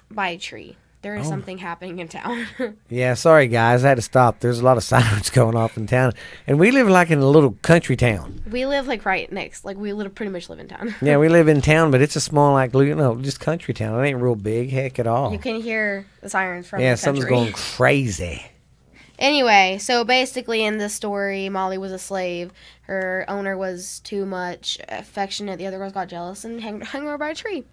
[0.09, 0.77] by a tree.
[1.01, 1.29] There is Oh.
[1.31, 2.45] something happening in town.
[2.89, 4.39] Yeah, sorry guys, I had to stop.
[4.39, 6.13] There's a lot of sirens going off in town,
[6.45, 8.41] and we live like in a little country town.
[8.51, 10.93] we live like right next, like we live, pretty much live in town.
[11.01, 13.99] Yeah, we live in town, but it's a small, like you know, just country town.
[14.03, 15.31] It ain't real big, heck at all.
[15.31, 18.45] You can hear the sirens from yeah, something's going crazy.
[19.17, 22.51] Anyway, so basically in this story, Molly was a slave.
[22.83, 25.57] Her owner was too much affectionate.
[25.59, 27.63] The other girls got jealous and hung, hung her by a tree.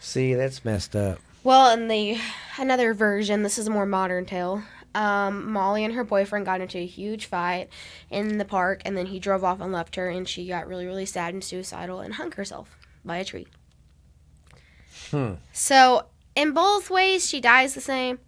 [0.00, 1.18] See, that's messed up.
[1.42, 2.18] Well, in the
[2.58, 4.62] another version, this is a more modern tale.
[4.94, 7.68] Um, Molly and her boyfriend got into a huge fight
[8.10, 10.86] in the park, and then he drove off and left her, and she got really,
[10.86, 13.46] really sad and suicidal and hung herself by a tree.
[15.10, 15.34] Hmm.
[15.52, 18.18] So, in both ways, she dies the same.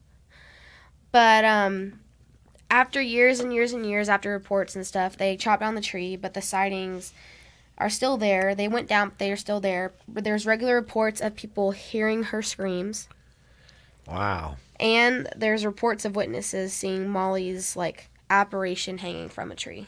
[1.11, 2.01] But um,
[2.71, 6.17] after years and years and years, after reports and stuff, they chopped down the tree,
[6.17, 7.13] but the sightings
[7.83, 8.55] are still there.
[8.55, 9.93] They went down, but they are still there.
[10.07, 13.09] But there's regular reports of people hearing her screams.
[14.07, 14.57] Wow.
[14.79, 19.87] And there's reports of witnesses seeing Molly's like apparition hanging from a tree.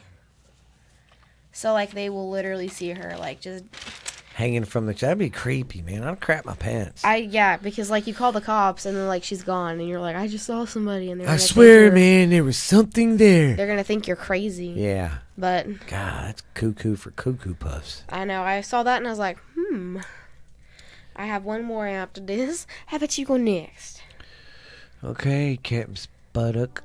[1.53, 3.65] So like they will literally see her like just
[4.35, 6.03] Hanging from the that'd be creepy, man.
[6.03, 7.05] I'd crap my pants.
[7.05, 10.01] I yeah because like you call the cops and then like she's gone and you're
[10.01, 13.55] like I just saw somebody and they're I swear, man, there was something there.
[13.55, 14.67] they're gonna think you're crazy.
[14.67, 15.19] Yeah.
[15.39, 18.03] But God, that's cuckoo for cuckoo puffs.
[18.09, 19.99] I know I saw that and I was like hmm.
[21.15, 22.67] I have one more after this.
[22.87, 24.03] How about you go next?
[25.05, 26.81] Okay, Captain Spuddock.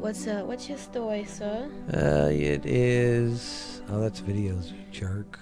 [0.00, 1.70] What's uh what's your story, sir?
[1.92, 3.82] Uh, it is.
[3.90, 5.38] Oh, that's videos, jerk.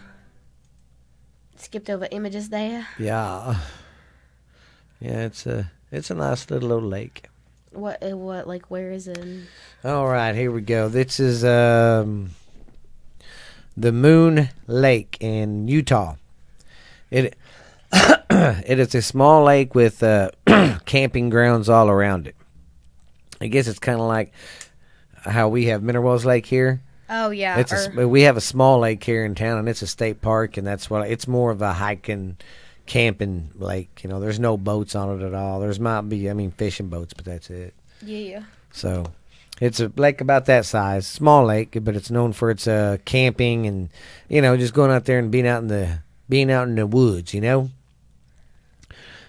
[1.58, 2.86] Skipped over images there.
[2.98, 3.56] Yeah.
[5.00, 7.28] Yeah, it's a it's a nice little old lake.
[7.72, 9.24] What uh, what like where is it?
[9.84, 10.88] All right, here we go.
[10.88, 12.30] This is um
[13.76, 16.16] the Moon Lake in Utah.
[17.10, 17.36] It
[18.30, 20.30] it is a small lake with uh,
[20.86, 22.36] camping grounds all around it.
[23.40, 24.32] I guess it's kind of like
[25.14, 26.80] how we have Mineral Wells Lake here.
[27.08, 27.58] Oh yeah.
[27.58, 30.20] It's or- s- we have a small lake here in town, and it's a state
[30.20, 32.36] park, and that's what it's more of a hiking,
[32.86, 34.00] camping lake.
[34.02, 35.60] You know, there's no boats on it at all.
[35.60, 37.74] There's might be, I mean, fishing boats, but that's it.
[38.02, 38.42] yeah.
[38.72, 39.06] So,
[39.60, 43.66] It's a lake about that size, small lake, but it's known for its uh, camping
[43.66, 43.88] and
[44.28, 46.86] you know just going out there and being out in the being out in the
[46.86, 47.32] woods.
[47.32, 47.70] You know.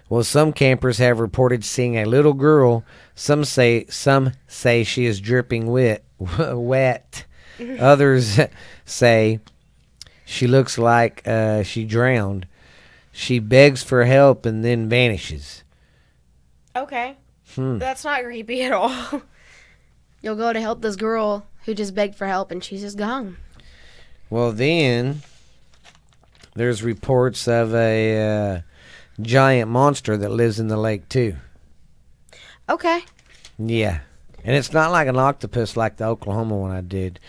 [0.10, 2.84] Well, some campers have reported seeing a little girl.
[3.14, 6.04] Some say some say she is dripping wet.
[6.20, 7.26] wet.
[7.80, 8.40] Others
[8.86, 9.40] say
[10.26, 12.48] she looks like uh, she drowned.
[13.12, 15.64] She begs for help and then vanishes.
[16.76, 17.16] Okay.
[17.56, 17.80] Hmm.
[17.80, 19.22] That's not creepy at all.
[20.22, 23.38] You'll go to help this girl who just begged for help and she's just gone.
[24.30, 25.22] Well, then
[26.56, 28.62] there's reports of a uh,
[29.22, 31.38] giant monster that lives in the lake too.
[32.70, 33.02] Okay.
[33.58, 34.00] Yeah,
[34.48, 37.20] and it's not like an octopus like the Oklahoma one I did.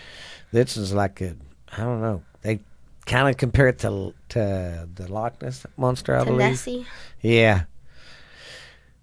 [0.51, 1.35] This is like a
[1.73, 2.23] I don't know.
[2.41, 2.61] They
[3.05, 6.39] kind of compare it to to the Loch Ness monster, I To believe.
[6.39, 6.85] Nessie.
[7.21, 7.63] Yeah.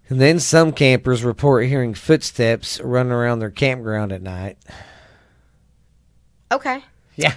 [0.08, 4.56] And then some campers report hearing footsteps running around their campground at night.
[6.50, 6.82] Okay.
[7.16, 7.34] Yeah.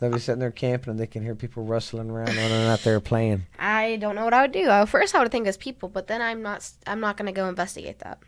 [0.00, 3.00] They'll be sitting there camping and they can hear people rustling around they're out there
[3.00, 3.42] playing.
[3.58, 4.86] I don't know what I would do.
[4.86, 6.68] First, I would think it's people, but then I'm not.
[6.86, 8.18] I'm not gonna go investigate that.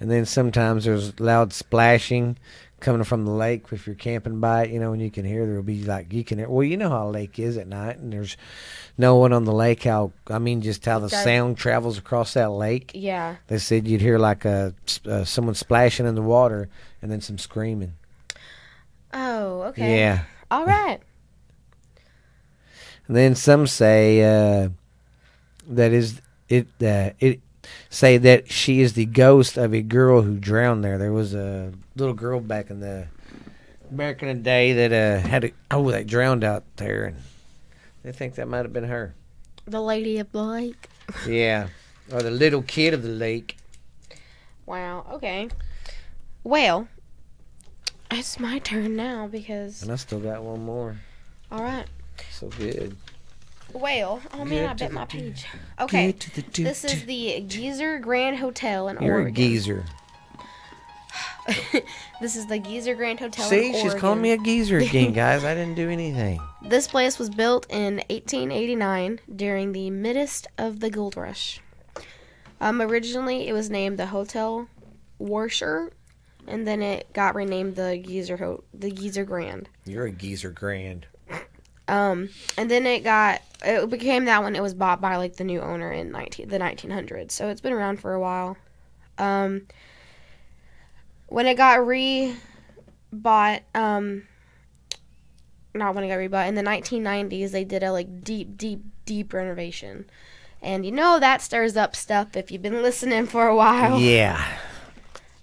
[0.00, 2.38] And then sometimes there's loud splashing
[2.80, 5.46] coming from the lake if you're camping by it, you know, and you can hear
[5.46, 7.98] there'll be like you can hear well, you know how a lake is at night
[7.98, 8.36] and there's
[8.96, 12.50] no one on the lake, how I mean just how the sound travels across that
[12.50, 12.92] lake.
[12.94, 13.36] Yeah.
[13.48, 14.74] They said you'd hear like a
[15.06, 16.68] uh, someone splashing in the water
[17.02, 17.94] and then some screaming.
[19.12, 19.62] Oh.
[19.64, 19.98] Okay.
[19.98, 20.24] Yeah.
[20.50, 21.00] All right.
[23.06, 24.68] And then some say uh,
[25.66, 26.68] that is it.
[26.80, 27.40] Uh, it
[27.88, 30.98] say that she is the ghost of a girl who drowned there.
[30.98, 33.08] There was a little girl back in the
[33.90, 37.16] back in the day that uh, had a, oh that drowned out there, and
[38.02, 39.14] they think that might have been her.
[39.66, 40.88] The lady of the lake.
[41.26, 41.68] Yeah,
[42.12, 43.56] or the little kid of the lake.
[44.64, 45.04] Wow.
[45.10, 45.48] Okay.
[46.44, 46.86] Well,
[48.12, 49.82] it's my turn now because.
[49.82, 50.96] And I still got one more.
[51.50, 51.86] All right.
[52.30, 52.96] So good.
[53.72, 55.46] Well, oh man, Get I bit my page.
[55.80, 56.06] Okay.
[56.12, 59.84] Get to the do- This is the Geiser Grand Hotel in You're a geezer.
[62.20, 63.44] this is the Geiser Grand Hotel.
[63.48, 64.00] See, in she's Oregon.
[64.00, 65.44] calling me a geezer again, guys.
[65.44, 66.40] I didn't do anything.
[66.62, 71.60] This place was built in 1889 during the midst of the gold rush.
[72.60, 74.68] Um, originally, it was named the Hotel
[75.20, 75.90] Warshauer,
[76.46, 79.68] and then it got renamed the Geiser Ho- the Geiser Grand.
[79.86, 81.06] You're a geezer grand.
[81.90, 84.54] Um, and then it got it became that one.
[84.54, 87.32] it was bought by like the new owner in 19 the 1900s.
[87.32, 88.56] So it's been around for a while.
[89.18, 89.66] Um,
[91.26, 92.36] when it got re
[93.12, 94.22] bought, um,
[95.74, 99.32] not when it got rebought in the 1990s, they did a like deep, deep, deep
[99.32, 100.08] renovation.
[100.62, 103.98] And you know that stirs up stuff if you've been listening for a while.
[103.98, 104.40] Yeah.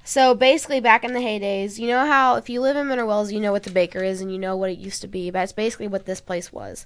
[0.08, 3.34] So basically, back in the heydays, you know how if you live in Mineral Wells,
[3.34, 5.30] you know what the baker is and you know what it used to be.
[5.32, 6.86] That's basically what this place was.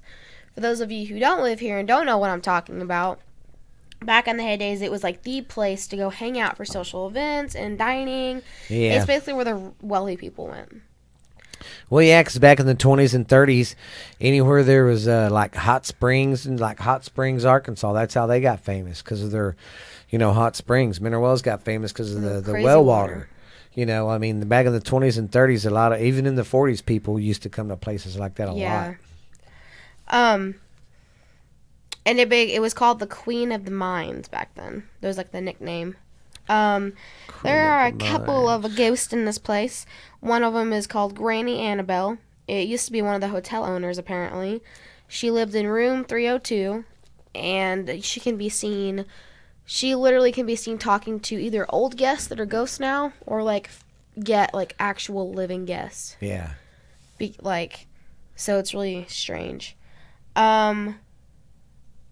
[0.56, 3.20] For those of you who don't live here and don't know what I'm talking about,
[4.02, 7.08] back in the heydays, it was like the place to go hang out for social
[7.08, 8.42] events and dining.
[8.70, 8.96] Yeah.
[8.96, 10.82] It's basically where the wealthy people went.
[11.92, 13.76] Well, yeah, 'cause back in the 20s and 30s,
[14.22, 18.40] anywhere there was uh, like hot springs and like Hot Springs, Arkansas, that's how they
[18.42, 19.58] got famous because of their,
[20.10, 21.02] you know, hot springs.
[21.02, 23.14] Mineral Wells got famous because of the, The crazy well water.
[23.14, 23.30] water.
[23.74, 26.36] You know, I mean, back in the 20s and 30s, a lot of, even in
[26.36, 28.94] the 40s, people used to come to places like that a yeah.
[30.10, 30.34] lot.
[30.36, 30.56] Um.
[32.06, 32.50] And it big.
[32.50, 34.84] It was called the Queen of the Mines back then.
[35.02, 35.96] That was like the nickname.
[36.50, 36.94] Um.
[37.44, 39.86] There are a couple of ghosts in this place.
[40.20, 42.20] One of them is called Granny Annabelle.
[42.48, 44.62] It used to be one of the hotel owners, apparently.
[45.08, 46.86] She lived in room 302,
[47.34, 49.06] and she can be seen.
[49.66, 53.42] She literally can be seen talking to either old guests that are ghosts now, or
[53.42, 53.70] like
[54.22, 56.18] get like actual living guests.
[56.20, 56.52] Yeah.
[57.18, 57.88] Be- like,
[58.36, 59.76] so it's really strange.
[60.36, 61.00] Um.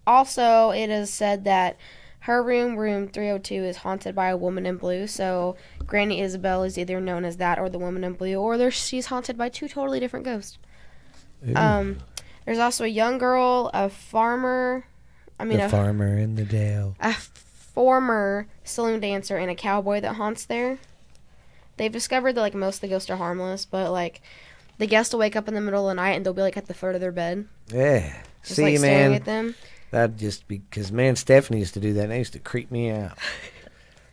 [0.06, 1.76] Also, it is said that
[2.20, 5.06] her room, room 302, is haunted by a woman in blue.
[5.06, 5.56] So,
[5.86, 9.06] Granny Isabel is either known as that or the woman in blue, or there, she's
[9.06, 10.58] haunted by two totally different ghosts.
[11.48, 11.98] Ooh, Um,
[12.44, 14.84] there's also a young girl, a farmer.
[15.38, 16.94] I mean, the a, farmer in the dale.
[17.00, 20.78] a former saloon dancer and a cowboy that haunts there.
[21.76, 24.20] They've discovered that like most of the ghosts are harmless, but like
[24.76, 26.56] the guests will wake up in the middle of the night and they'll be like
[26.58, 28.12] at the foot of their bed, Yeah.
[28.42, 29.54] just See, like staring man, at them.
[29.90, 32.02] That'd just be because man, Stephanie used to do that.
[32.04, 33.16] and They used to creep me out.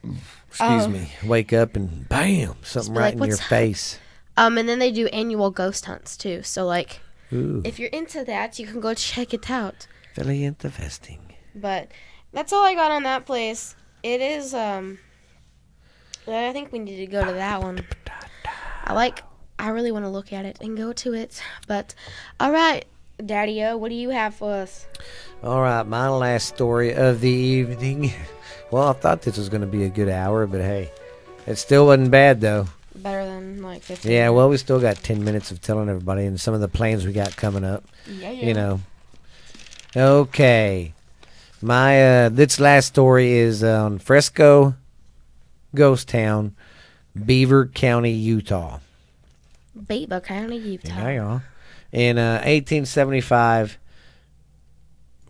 [0.04, 0.88] Excuse Oh.
[0.88, 1.12] me.
[1.26, 4.00] Wake up and bam, something right like, in your face.
[4.38, 6.44] Um, and then they do annual ghost hunts too.
[6.44, 7.02] So like,
[7.34, 9.88] Ooh, if you're into that, you can go check it out.
[10.16, 11.20] very interesting.
[11.56, 11.90] But
[12.32, 13.76] that's all I got on that place.
[14.04, 15.00] It is um,
[16.28, 17.86] I think we need to go to that one.
[18.84, 19.24] I like.
[19.60, 21.42] I really want to look at it and go to it.
[21.68, 21.96] But
[22.40, 22.86] all right,
[23.25, 24.86] Daddy O, what do you have for us?
[25.43, 28.13] All right, my last story of the evening.
[28.69, 30.91] Well, I thought this was going to be a good hour, but hey,
[31.45, 32.67] it still wasn't bad though.
[32.93, 34.12] Better than like 15.
[34.12, 37.06] Yeah, well, we still got 10 minutes of telling everybody and some of the plans
[37.06, 37.86] we got coming up.
[38.06, 38.45] yeah, yeah.
[38.45, 38.82] you know.
[39.95, 40.93] Okay.
[41.62, 44.75] My uh this last story is on Frisco
[45.73, 46.53] Ghost Town,
[47.25, 48.80] Beaver County, Utah.
[49.88, 50.89] Beaver County, Utah.
[50.89, 51.39] Yeah, yeah.
[51.91, 53.78] In uh, 1875,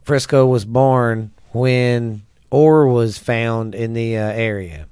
[0.03, 4.87] Frisco was born when ore was found in the uh, area.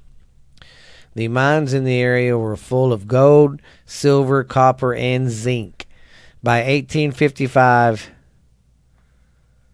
[1.16, 5.88] The mines in the area were full of gold, silver, copper, and zinc.
[6.44, 8.10] By 1855,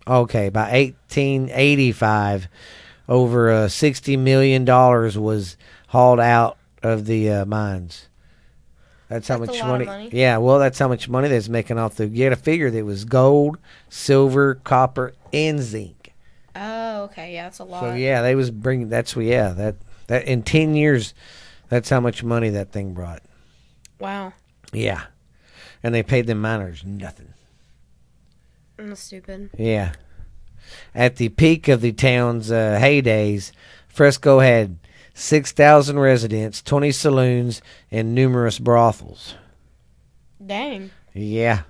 [0.07, 2.47] okay, by 1885,
[3.09, 8.07] over uh, 60 million dollars was hauled out of the uh, mines.
[9.11, 10.09] That's how That's much money, money.
[10.13, 12.07] Yeah, well, that's how much money that's making off the.
[12.07, 13.57] You got to figure that it was gold,
[13.89, 16.13] silver, copper, and zinc.
[16.55, 17.33] Oh, okay.
[17.33, 17.81] Yeah, that's a lot.
[17.81, 18.87] So yeah, they was bringing.
[18.87, 19.25] That's what.
[19.25, 19.75] Yeah, that
[20.07, 21.13] that in ten years,
[21.67, 23.21] that's how much money that thing brought.
[23.99, 24.31] Wow.
[24.71, 25.01] Yeah,
[25.83, 27.33] and they paid the miners nothing.
[28.77, 29.49] That's stupid.
[29.57, 29.91] Yeah.
[30.95, 33.51] At the peak of the town's uh, heydays,
[33.89, 34.77] Frisco had
[35.13, 39.35] 6,000 residents, 20 saloons, and numerous brothels.
[40.45, 40.91] Dang.
[41.13, 41.63] Yeah.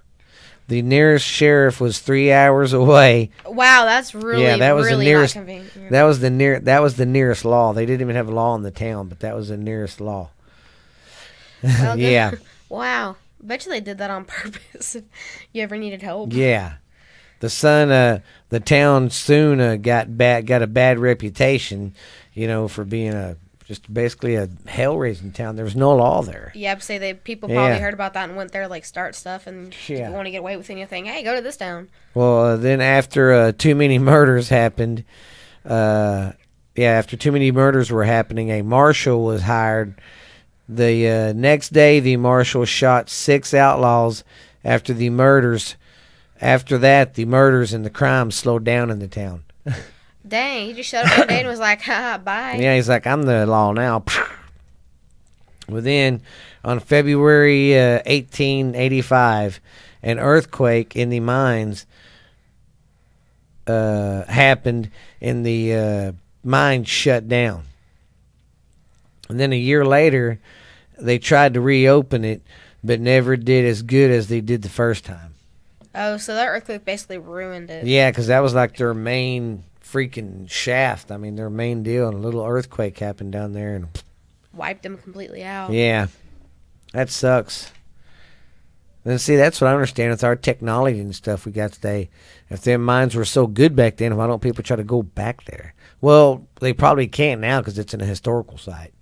[0.67, 3.31] The nearest sheriff was three hours away.
[3.45, 5.35] Wow, that's really, Yeah, that was the nearest-
[5.89, 6.59] That was the near.
[6.61, 7.73] That was the nearest law.
[7.73, 10.29] They didn't even have a law in the town, but that was the nearest law.
[11.61, 12.31] Well, yeah,
[12.69, 13.17] Wow.
[13.43, 14.95] Bet you they did that on purpose.
[14.95, 15.03] if
[15.51, 16.31] you ever needed help.
[16.31, 16.73] yeah.
[17.41, 21.95] The son, uh, the town soon uh, got bad, got a bad reputation,
[22.33, 25.55] you know, for being a just basically a hell raising town.
[25.55, 26.51] There was no law there.
[26.55, 27.79] Yeah, but say they people probably Yeah.
[27.79, 30.09] heard about that and went there like start stuff and Yeah.
[30.09, 31.05] want to get away with anything.
[31.05, 31.87] Hey, go to this town.
[32.13, 35.05] Well, uh, then after uh, too many murders happened,
[35.65, 36.31] uh,
[36.75, 39.93] yeah, after too many murders were happening, a marshal was hired.
[40.67, 44.23] The uh, next day, the marshal shot six outlaws
[44.65, 45.75] after the murders.
[46.41, 49.43] After that, the murders and the crimes slowed down in the town.
[50.31, 52.55] Dang, he just shut up one day and was like, haha, bye.
[52.57, 54.03] Yeah, he's like, I'm the law now.
[55.69, 56.21] Well, then,
[56.65, 59.61] on February uh, 1885,
[60.03, 61.85] an earthquake in the mines
[63.67, 64.89] uh, happened,
[65.21, 66.11] and the uh,
[66.43, 67.63] mines shut down.
[69.29, 70.41] And then a year later,
[70.99, 72.41] they tried to reopen it,
[72.83, 75.35] but never did as good as they did the first time.
[75.95, 77.85] Oh, so that earthquake basically ruined it.
[77.85, 81.11] Yeah, because that was like their main freaking shaft.
[81.11, 82.07] I mean, their main deal.
[82.07, 83.87] And a little earthquake happened down there, and
[84.53, 85.71] Wiped them completely out.
[85.71, 86.07] Yeah,
[86.93, 87.71] that sucks.
[89.03, 92.09] Then see, that's what I understand with our technology and stuff we got today.
[92.49, 95.45] If their minds were so good back then, why don't people try to go back
[95.45, 95.73] there?
[96.01, 98.93] Well, they probably can't now because it's in a historical site.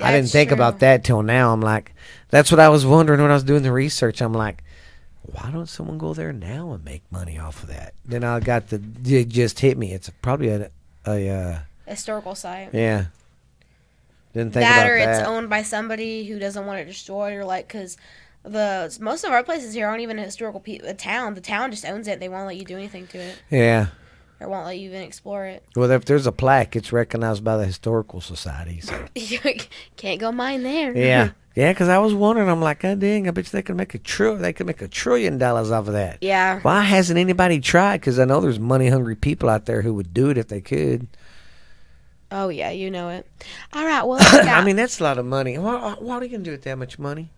[0.00, 0.54] I didn't think true.
[0.54, 1.52] about that till now.
[1.52, 1.94] I'm like,
[2.28, 4.20] that's what I was wondering when I was doing the research.
[4.20, 4.62] I'm like,
[5.32, 7.94] why don't someone go there now and make money off of that?
[8.04, 9.92] Then I got the it just hit me.
[9.92, 10.70] It's probably a,
[11.06, 12.70] a uh, Historical site.
[12.72, 13.06] yeah.
[14.32, 15.20] Didn't think that about or that.
[15.20, 17.96] it's owned by somebody who doesn't want it destroyed or like because
[18.42, 21.70] the most of our places here aren't even a historical pe- a town the town
[21.70, 23.86] just owns it they won't let you do anything to it yeah.
[24.40, 27.56] Or won't let you even explore it Well, if there's a plaque, it's recognized by
[27.56, 28.80] the historical society.
[28.80, 29.38] So you
[29.96, 31.72] can't go mine there yeah, yeah.
[31.72, 33.98] Because I was wondering, I'm like, God dang, I bet you they could make a
[33.98, 34.36] trill.
[34.36, 36.18] They could make a trillion dollars off of that.
[36.20, 38.00] yeah Why hasn't anybody tried?
[38.00, 40.60] Because I know there's money hungry people out there who would do it if they
[40.60, 41.06] could.
[42.32, 43.24] oh yeah you know it
[43.72, 45.56] all right well I, mean, that's a lot of money.
[45.58, 47.30] Why, why are you gonna do it that much money?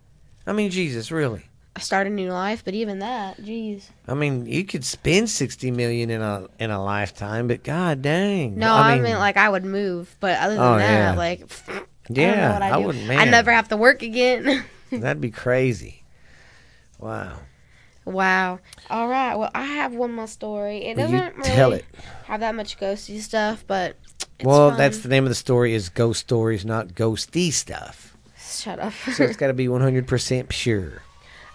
[0.47, 1.45] I mean, Jesus, really?
[1.79, 6.11] Start a new life but even that jeez I mean, you could spend sixty million
[6.11, 8.57] in a in a lifetime, but god dang.
[8.59, 11.15] no I, mean, like I would move but other than Oh, that yeah.
[11.17, 12.87] like I yeah, I, I, do.
[12.87, 13.05] wouldn't.
[13.11, 16.03] I Man, never have to work again That'd be crazy.
[16.99, 17.39] Wow.
[18.05, 18.59] wow
[18.91, 21.85] all right well I have one more story it Will doesn't really tell it?
[22.25, 23.97] have that much ghosty stuff but
[24.43, 24.79] well, fun.
[24.79, 28.17] that's the name of the story is ghost stories, not ghosty stuff.
[28.39, 28.93] Shut up.
[29.13, 31.03] So it's got to be 100% pure.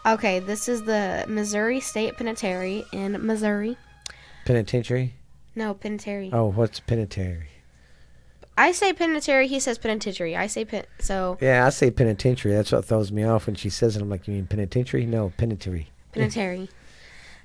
[0.05, 3.77] Okay, this is the Missouri State Penitentiary in Missouri.
[4.45, 5.13] Penitentiary?
[5.55, 6.29] No, penitentiary.
[6.33, 7.47] Oh, what's penitentiary?
[8.57, 10.35] I say penitentiary, he says penitentiary.
[10.35, 10.85] I say pen.
[10.99, 12.53] So, Yeah, I say penitentiary.
[12.53, 14.01] That's what throws me off when she says it.
[14.01, 15.05] I'm like, you mean penitentiary?
[15.05, 15.87] No, penitentiary.
[16.11, 16.69] penitentiary.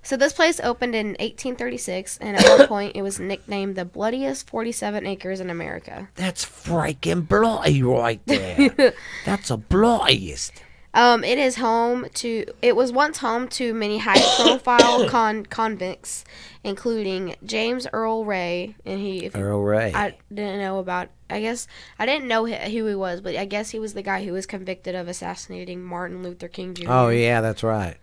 [0.03, 4.49] So this place opened in 1836, and at one point it was nicknamed the bloodiest
[4.49, 6.09] 47 acres in America.
[6.15, 8.95] That's freaking bloody right there.
[9.25, 10.53] That's a bloodiest.
[10.99, 12.45] Um, it is home to.
[12.61, 16.25] It was once home to many high-profile con- convicts,
[16.65, 19.25] including James Earl Ray, and he.
[19.25, 19.93] If Earl Ray.
[19.95, 21.11] I didn't know about.
[21.31, 21.69] I guess
[22.01, 24.45] I didn't know who he was, but I guess he was the guy who was
[24.45, 26.91] convicted of assassinating Martin Luther King Jr.
[26.91, 27.97] oh yeah, that's right.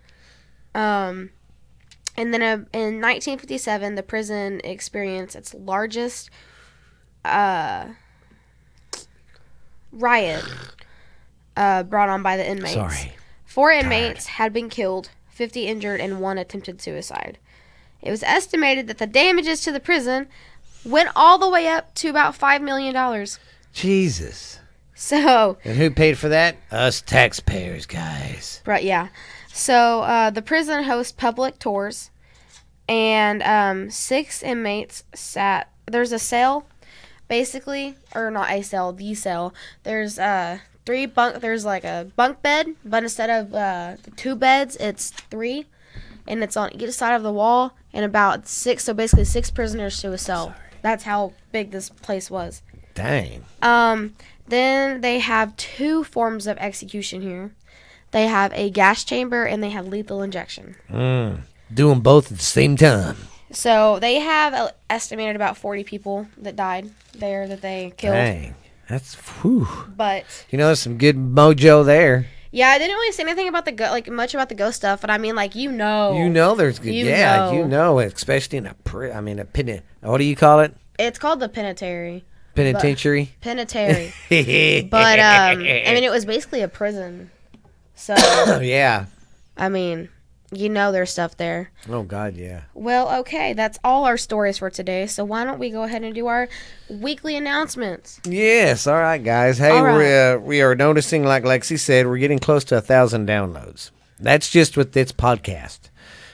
[0.73, 1.31] Um,
[2.15, 6.29] and then uh, in 1957, the prison experienced its largest
[7.25, 7.87] uh,
[9.91, 10.45] riot
[11.55, 12.73] uh, brought on by the inmates.
[12.73, 13.13] Sorry.
[13.45, 17.37] Four inmates had been killed, 50 injured, and one attempted suicide.
[18.01, 20.27] It was estimated that the damages to the prison
[20.83, 23.27] went all the way up to about $5 million.
[23.73, 24.59] Jesus.
[24.93, 26.57] So, And who paid for that?
[26.71, 28.61] Us taxpayers, guys.
[28.65, 29.09] Right, yeah.
[29.51, 32.11] So uh, the prison hosts public tours,
[32.89, 35.71] and um, six inmates sat.
[35.85, 36.67] There's a cell,
[37.27, 39.53] basically, or not a cell, the cell.
[39.83, 41.41] There's uh three bunk.
[41.41, 45.65] There's like a bunk bed, but instead of uh, two beds, it's three,
[46.27, 48.83] and it's on each side of the wall, and about six.
[48.83, 50.55] So basically, six prisoners to a cell.
[50.81, 52.61] That's how big this place was.
[52.93, 53.43] Dang.
[53.61, 54.13] Um,
[54.47, 57.53] then they have two forms of execution here.
[58.11, 60.75] They have a gas chamber and they have lethal injection.
[60.89, 61.41] Mm.
[61.73, 63.17] Doing both at the same time.
[63.51, 68.13] So they have uh, estimated about 40 people that died there that they killed.
[68.13, 68.55] Dang.
[68.89, 69.67] That's whew.
[69.95, 72.27] But You know, there's some good mojo there.
[72.51, 75.01] yeah, I didn't really say anything about the go- like much about the ghost stuff,
[75.01, 76.93] but I mean like you know, You know, there's good.
[76.93, 77.53] You yeah, know.
[77.53, 78.73] you know, especially in a.
[78.83, 79.81] Pri- I mean, a pen.
[80.01, 80.73] What do you call it?
[80.97, 82.23] it's called the penitentiary.
[82.55, 83.35] Penitentiary.
[83.41, 84.13] Penitentiary.
[84.89, 87.31] but um, I mean it was basically a prison.
[87.95, 88.13] So
[88.61, 89.05] yeah.
[89.57, 90.07] I mean,
[90.51, 91.71] you know there's stuff there.
[91.89, 92.61] Oh God, yeah.
[92.73, 95.07] Well, okay, that's all our stories for today.
[95.07, 96.47] So why don't we go ahead and do our
[96.89, 98.19] weekly announcements?
[98.25, 98.87] Yes.
[98.87, 99.57] All right, guys.
[99.57, 99.81] Hey, right.
[99.93, 103.91] we're uh, we are noticing, like Lexi said, we're getting close to a thousand downloads.
[104.19, 105.89] That's just with this podcast.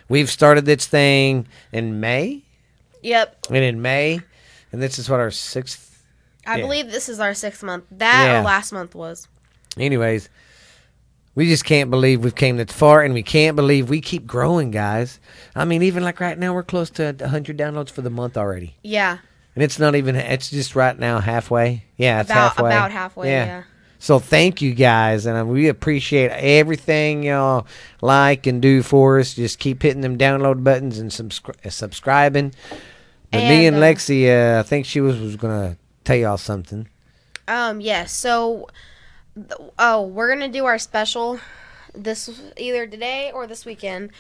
[0.10, 2.44] We've started this thing in May,
[3.02, 4.20] Yep, and in May,
[4.72, 6.04] and this is what our sixth.
[6.46, 6.64] I Yeah.
[6.64, 7.86] believe this is our sixth month.
[7.92, 8.40] That Yeah.
[8.42, 9.28] or last month was.
[9.78, 10.28] Anyways,
[11.36, 14.72] we just can't believe we've came that far, and we can't believe we keep growing,
[14.72, 15.20] guys.
[15.56, 18.76] I mean, even like right now, we're close to hundred downloads for the month already,
[18.84, 19.18] Yeah,
[19.56, 20.16] and it's not even.
[20.16, 21.86] It's just right now halfway.
[21.98, 22.70] Yeah, it's about halfway.
[22.70, 23.30] about halfway.
[23.32, 23.64] Yeah.
[24.00, 27.68] So thank you guys, and we appreciate everything y'all
[28.02, 29.36] like and do for us.
[29.36, 32.52] Just keep hitting them download buttons and subscri- uh, subscribing.
[33.32, 36.38] But me and And, uh, Lexi, uh, I think she was was gonna tell y'all
[36.38, 36.88] something.
[37.48, 37.80] Um.
[37.80, 38.12] Yes.
[38.12, 38.68] so,
[39.80, 41.40] oh, we're gonna do our special
[41.94, 44.12] this either today or this weekend,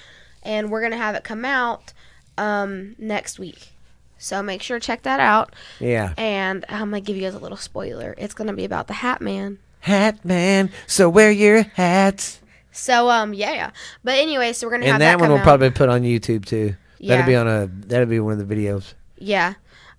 [0.43, 1.93] and we're gonna have it come out
[2.37, 3.69] um next week.
[4.17, 5.55] So make sure to check that out.
[5.79, 8.13] Yeah, And I'm gonna give you guys a little spoiler.
[8.17, 9.57] It's gonna be about the Hat Man.
[9.79, 10.69] hat man.
[10.85, 12.39] So wear your hats.
[12.71, 13.71] So um yeah, yeah.
[14.03, 15.13] But anyway, so we're gonna have that.
[15.13, 15.43] And that one out.
[15.43, 16.75] probably put on YouTube too.
[16.99, 17.15] Yeah.
[17.15, 17.67] That'll be on a.
[17.67, 18.93] That'll be one of the videos.
[19.17, 19.55] Yeah.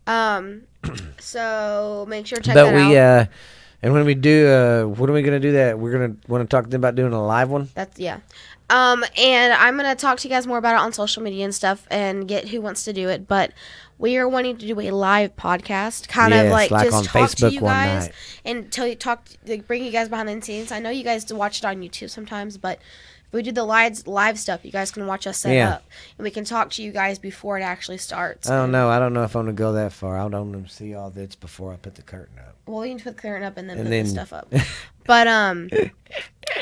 [0.06, 0.62] Um.
[1.18, 3.22] so make sure to check but that we, out.
[3.22, 3.26] uh,
[3.82, 5.52] and when we do, uh, what are we gonna do?
[5.52, 7.68] That we're gonna want to talk to them about doing a live one.
[7.74, 8.18] That's yeah.
[8.70, 11.54] Um, and I'm gonna talk to you guys more about it on social media and
[11.54, 13.28] stuff, and get who wants to do it.
[13.28, 13.52] But
[13.98, 17.50] we are wanting to do a live podcast, kind of like, like just talk to
[17.50, 18.10] you guys
[18.44, 20.72] and tell you talk, like, bring you guys behind the scenes.
[20.72, 22.78] I know you guys do watch it on YouTube sometimes, but
[23.28, 25.74] if we do the live live stuff, you guys can watch us set Yeah.
[25.74, 25.84] up,
[26.18, 28.48] and we can talk to you guys before it actually starts.
[28.50, 28.88] I don't know.
[28.88, 30.16] I don't know if I'm gonna go that far.
[30.18, 32.51] I don't want to see all this before I put the curtain up.
[32.66, 34.52] Well, we can put the curtain up and then And put then- the stuff up.
[35.04, 35.68] But um,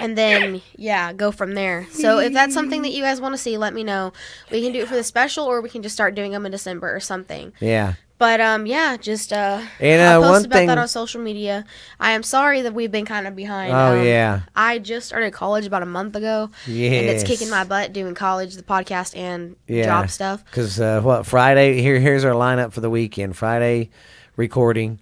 [0.01, 1.87] and then yeah, go from there.
[1.91, 4.13] So if that's something that you guys want to see, let me know.
[4.51, 6.53] We can do it for the special, or we can just start doing them in
[6.53, 7.53] December or something.
[7.61, 7.95] Yeah.
[8.17, 10.67] But um, yeah, just uh, And I'll uh, post one about thing.
[10.69, 11.65] that on social media.
[11.99, 13.73] I am sorry that we've been kind of behind.
[13.75, 14.41] Oh Um, yeah.
[14.57, 18.15] I just started college about a month ago, Yeah, and it's kicking my butt doing
[18.15, 19.85] college, the podcast, and Yeah.
[19.85, 20.45] job stuff.
[20.47, 21.81] Because uh, what Friday?
[21.83, 23.37] Here, here's our lineup for the weekend.
[23.37, 23.91] Friday,
[24.37, 25.01] recording.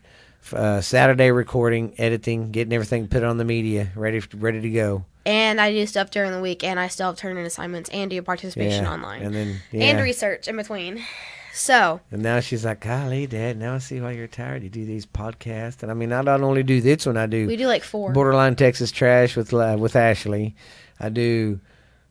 [0.55, 5.05] Uh, Saturday, recording, editing, getting everything put on the media, ready, ready to go.
[5.27, 8.11] And I do stuff during the week, and I still have turn in assignments and
[8.11, 8.93] do participation Yeah.
[8.93, 9.85] online And then yeah.
[9.85, 11.05] and research in between.
[11.53, 14.63] So And now she's like, golly, Dad, now I see why you're tired.
[14.63, 15.83] You do these podcasts.
[15.83, 18.13] And I mean, I not only do this one, I do we do like four.
[18.13, 20.55] Borderline Texas Trash with uh, with Ashley.
[21.01, 21.59] I do,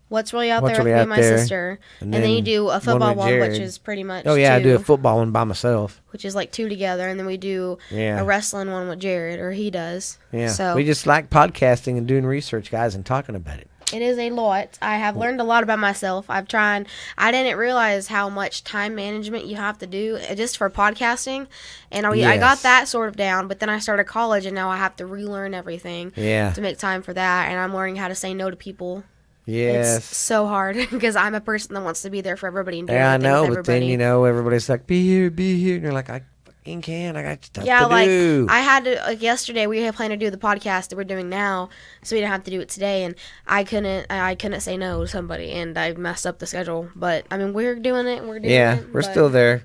[0.10, 1.38] What's really out What's there with Really me and my There.
[1.38, 4.36] sister, and, and, then, you do a football with one, which is pretty much oh,
[4.36, 6.02] yeah, I do a football one by myself.
[6.12, 8.22] which is like two together, and then we do Yeah.
[8.22, 10.18] a wrestling one with Jared, or he does.
[10.32, 10.48] Yeah.
[10.48, 13.70] So we just like podcasting and doing research, guys, and talking about it.
[13.94, 14.78] It is a lot.
[14.82, 16.26] I have learned a lot about myself.
[16.30, 16.88] I've tried.
[17.18, 21.48] I didn't realize how much time management you have to do uh, just for podcasting,
[21.92, 23.48] and I, I got that sort of down.
[23.48, 26.52] But then I started college, and now I have to relearn everything Yeah.
[26.52, 27.50] to make time for that.
[27.50, 29.04] And I'm learning how to say no to people.
[29.48, 29.98] Yes.
[29.98, 32.88] It's so hard because I'm a person that wants to be there for everybody and
[32.88, 35.84] do Yeah, I know, but then you know everybody's like, "Be here, be here," and
[35.84, 37.16] you're like, "I fucking can.
[37.16, 39.66] I got stuff yeah, to like do." I had to like yesterday.
[39.66, 41.70] We had planned to do the podcast that we're doing now,
[42.04, 43.06] so we didn't have to do it today.
[43.06, 43.16] And
[43.48, 46.90] I couldn't, I couldn't say no to somebody, and I messed up the schedule.
[46.94, 48.24] But I mean, we're doing it.
[48.26, 48.94] We're doing yeah, it.
[48.94, 49.64] we're but, still there.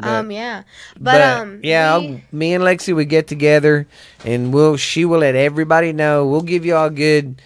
[0.00, 0.64] um, yeah,
[1.00, 3.86] but, um, yeah, we- me and Lexi would get together,
[4.26, 6.26] and we'll she will let everybody know.
[6.26, 7.40] We'll give you all good,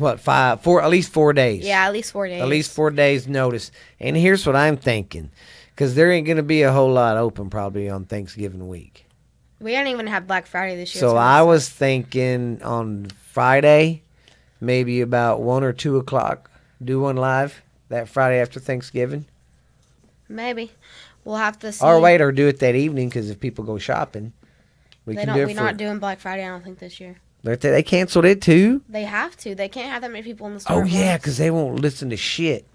[0.00, 1.64] what five, four, at least four days.
[1.64, 2.40] yeah, at least four days.
[2.42, 3.70] at least four days notice.
[4.00, 5.30] And here's what I'm thinking,
[5.70, 9.06] because there ain't gonna be a whole lot open probably on Thanksgiving week.
[9.60, 11.00] We didn't even have Black Friday this year.
[11.00, 14.02] So I was thinking on Friday,
[14.60, 16.50] maybe about one or two o'clock,
[16.82, 19.26] do one live that Friday after Thanksgiving.
[20.28, 20.70] maybe
[21.24, 21.84] we'll have to see.
[21.84, 24.32] Or wait, or do it that evening because if people go shopping,
[25.04, 25.36] we they can don't.
[25.36, 25.60] do We're for.
[25.62, 26.44] not doing Black Friday.
[26.44, 27.16] I don't think this year.
[27.42, 28.82] They they canceled it too.
[28.88, 29.54] They have to.
[29.54, 30.82] They can't have that many people in the store.
[30.82, 32.66] Oh yeah, because they won't listen to shit.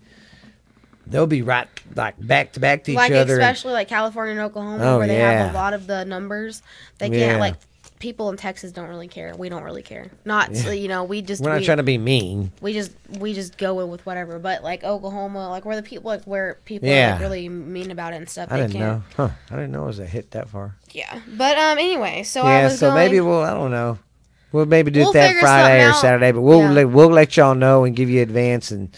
[1.07, 3.33] They'll be right like back to back to each like other.
[3.35, 6.63] and- especially like California and Oklahoma, Oh, where they have a lot of the numbers.
[6.97, 7.27] They Yeah.
[7.27, 7.55] can't like
[7.99, 9.35] people in Texas don't really care.
[9.37, 10.07] We don't really care.
[10.25, 12.51] Not so, you know we just We're not we, trying to be mean.
[12.59, 14.39] we just we just go in with whatever.
[14.39, 18.13] But like Oklahoma, like where the people like where people are like really mean about
[18.13, 18.51] it and stuff.
[18.51, 19.03] I they didn't can't.
[19.19, 19.27] know.
[19.27, 19.29] Huh?
[19.51, 20.75] I didn't know it was a hit that far.
[20.91, 23.41] Yeah, but um anyway, so I yeah, so going, maybe we'll.
[23.43, 23.99] I don't know.
[24.51, 25.95] We'll maybe do We'll it that Friday or out.
[26.01, 26.71] Saturday, but we'll Yeah.
[26.71, 28.71] let, we'll let y'all know and give you advance.
[28.71, 28.89] And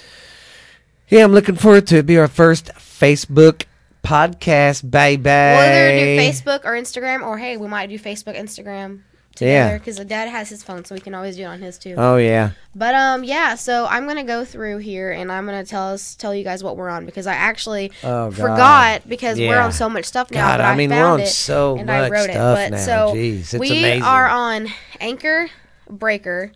[1.10, 2.06] yeah, I'm looking forward to it.
[2.06, 3.64] Be our first Facebook
[4.04, 5.24] podcast, baby.
[5.24, 9.00] We'll either do Facebook or Instagram, or hey, we might do Facebook, Instagram.
[9.38, 11.78] Together because the dad has his phone, so we can always do it on his
[11.78, 11.96] too.
[11.98, 13.56] Oh yeah, But um, yeah.
[13.56, 16.78] So I'm gonna go through here and I'm gonna tell us, tell you guys what
[16.78, 20.48] we're on because I actually Oh, forgot because we're on so much stuff now.
[20.48, 22.72] God, but I mean we're on it so and I much wrote stuff it.
[22.72, 22.86] But now.
[22.86, 24.04] so Jeez, it's we amazing.
[24.04, 24.68] are on
[25.00, 25.50] Anchor,
[25.90, 26.52] Breaker,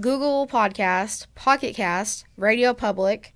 [0.00, 3.34] Google Podcast, Pocket Cast, Radio Public,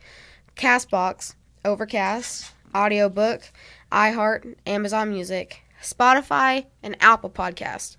[0.57, 1.35] Castbox,
[1.65, 3.51] Overcast, Audiobook,
[3.91, 7.97] iHeart, Amazon Music, Spotify, and Apple Podcast,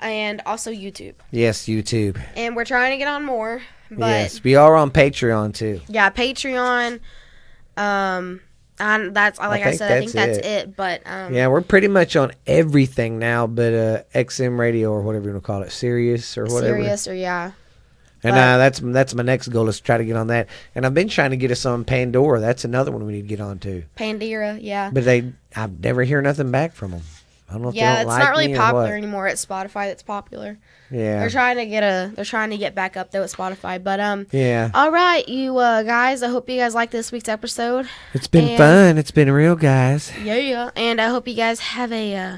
[0.00, 1.14] and also YouTube.
[1.30, 2.20] yes, YouTube.
[2.36, 5.80] And we're trying to get on more, but yes, we are on Patreon too.
[5.88, 7.00] yeah, Patreon.
[7.76, 8.40] Um,
[8.78, 10.76] and that's like I, think said, I think that's that's it.
[10.76, 15.26] But um, Yeah, we're pretty much on everything now, but uh, XM Radio or whatever
[15.26, 16.76] you want to call it, Sirius or whatever.
[16.78, 17.52] Sirius or yeah,
[18.22, 20.48] And But- uh, that's that's my next goal is to try to get on that.
[20.74, 22.40] And I've been trying to get us on Pandora.
[22.40, 23.84] That's another one we need to get on too.
[23.94, 27.02] Pandora, yeah, But they, I never hear nothing back from them.
[27.48, 28.00] I don't know if yeah.
[28.00, 29.28] It's don't not like really popular anymore.
[29.28, 30.58] It's Spotify that's popular.
[30.90, 32.12] Yeah, They're trying to get a.
[32.14, 33.82] They're trying to get back up though with Spotify.
[33.82, 34.70] But um, yeah.
[34.74, 36.22] all right, you uh, guys.
[36.22, 37.88] I hope you guys like this week's episode.
[38.14, 38.98] It's been and- fun.
[38.98, 40.12] It's been real, guys.
[40.22, 40.70] Yeah, yeah.
[40.76, 42.16] And I hope you guys have a.
[42.16, 42.36] Uh,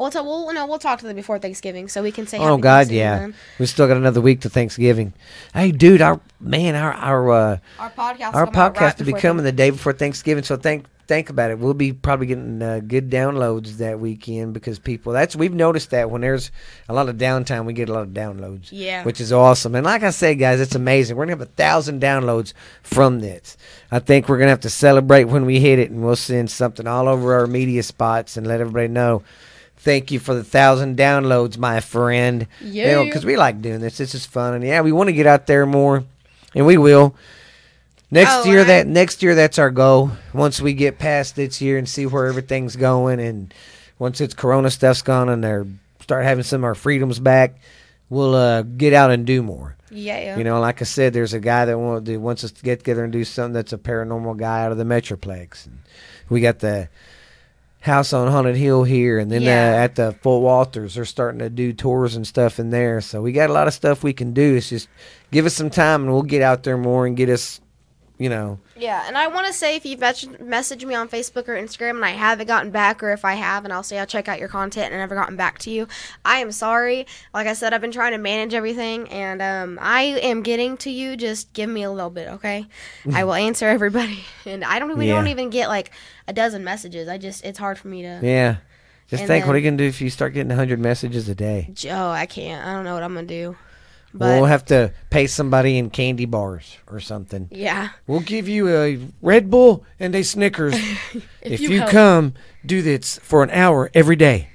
[0.00, 2.38] we'll, t- we'll no, we'll talk to them before Thanksgiving so we can say.
[2.38, 3.28] Oh God, yeah.
[3.58, 5.12] We still got another week to Thanksgiving.
[5.54, 8.34] Hey, dude, our man, our our uh, Our podcast.
[8.34, 10.44] our will come out podcast right will be coming the day before Thanksgiving.
[10.44, 11.58] So think think about it.
[11.58, 15.12] We'll be probably getting uh, good downloads that weekend because people.
[15.12, 16.52] That's we've noticed that when there's
[16.88, 18.68] a lot of downtime, we get a lot of downloads.
[18.70, 19.02] Yeah.
[19.02, 19.74] which is awesome.
[19.74, 21.16] And like I said, guys, it's amazing.
[21.16, 23.56] We're gonna have a thousand downloads from this.
[23.90, 26.86] I think we're gonna have to celebrate when we hit it, and we'll send something
[26.86, 29.22] all over our media spots and let everybody know.
[29.82, 32.46] Thank you for the thousand downloads, my friend.
[32.62, 33.02] Yeah.
[33.04, 33.96] because we like doing this.
[33.96, 36.04] This is fun, and yeah, we want to get out there more,
[36.54, 37.14] and we will.
[38.10, 40.10] Next Oh, year, I- that next year, that's our goal.
[40.34, 43.54] Once we get past this year and see where everything's going, and
[43.98, 45.66] once it's Corona stuff's gone and they're
[46.00, 47.54] start having some of our freedoms back,
[48.08, 49.76] we'll uh, get out and do more.
[49.92, 50.36] Yeah, yeah.
[50.38, 52.80] You know, like I said, there's a guy that want, that wants us to get
[52.80, 55.66] together and do something that's a paranormal guy out of the Metroplex.
[55.66, 55.78] And
[56.28, 56.88] we got the
[57.80, 59.72] house on Haunted Hill here, and then Yeah.
[59.72, 63.00] uh, at the Fort Walters, they're starting to do tours and stuff in there.
[63.00, 64.56] So we got a lot of stuff we can do.
[64.56, 64.88] It's just
[65.32, 67.60] give us some time, and we'll get out there more and get us,
[68.20, 68.58] you know.
[68.76, 71.96] Yeah, and I want to say if you've mess- messaged me on Facebook or Instagram
[71.96, 74.38] and I haven't gotten back, or if I have and I'll say I'll check out
[74.38, 75.88] your content and I never gotten back to you,
[76.24, 77.06] I am sorry.
[77.34, 80.90] Like I said, I've been trying to manage everything, and um, I am getting to
[80.90, 81.16] you.
[81.16, 82.66] Just give me a little bit, okay?
[83.14, 84.96] I will answer everybody, and I don't.
[84.96, 85.14] We Yeah.
[85.16, 85.90] don't even get like
[86.28, 87.08] a dozen messages.
[87.08, 88.20] I just it's hard for me to.
[88.22, 88.56] Yeah.
[89.08, 91.72] Just think, what are you gonna do if you start getting hundred messages a day?
[91.90, 92.64] Oh, I can't.
[92.64, 93.56] I don't know what I'm gonna do.
[94.12, 97.48] But we'll have to pay somebody in candy bars or something.
[97.52, 100.74] yeah, We'll give you a Red Bull and a Snickers
[101.42, 101.90] if, you, help.
[101.90, 102.34] come
[102.66, 104.48] do this for an hour every day.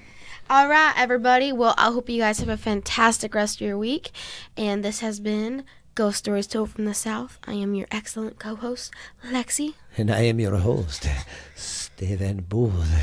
[0.49, 1.51] All right, everybody.
[1.51, 4.11] Well, I hope you guys have a fantastic rest of your week.
[4.57, 5.63] And this has been
[5.95, 7.39] Ghost Stories Told from the South.
[7.47, 8.93] I am your excellent co host,
[9.25, 9.73] Lexi.
[9.97, 11.07] And I am your host,
[11.55, 12.93] Stephen Booth.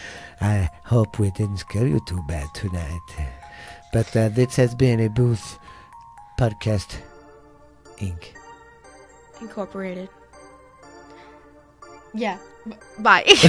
[0.40, 2.98] I hope we didn't scare you too bad tonight.
[3.92, 5.58] But uh, this has been a Booth
[6.38, 6.98] Podcast
[7.98, 8.32] Inc.
[9.40, 10.08] Incorporated.
[12.14, 12.38] Yeah.
[12.64, 13.24] B- bye.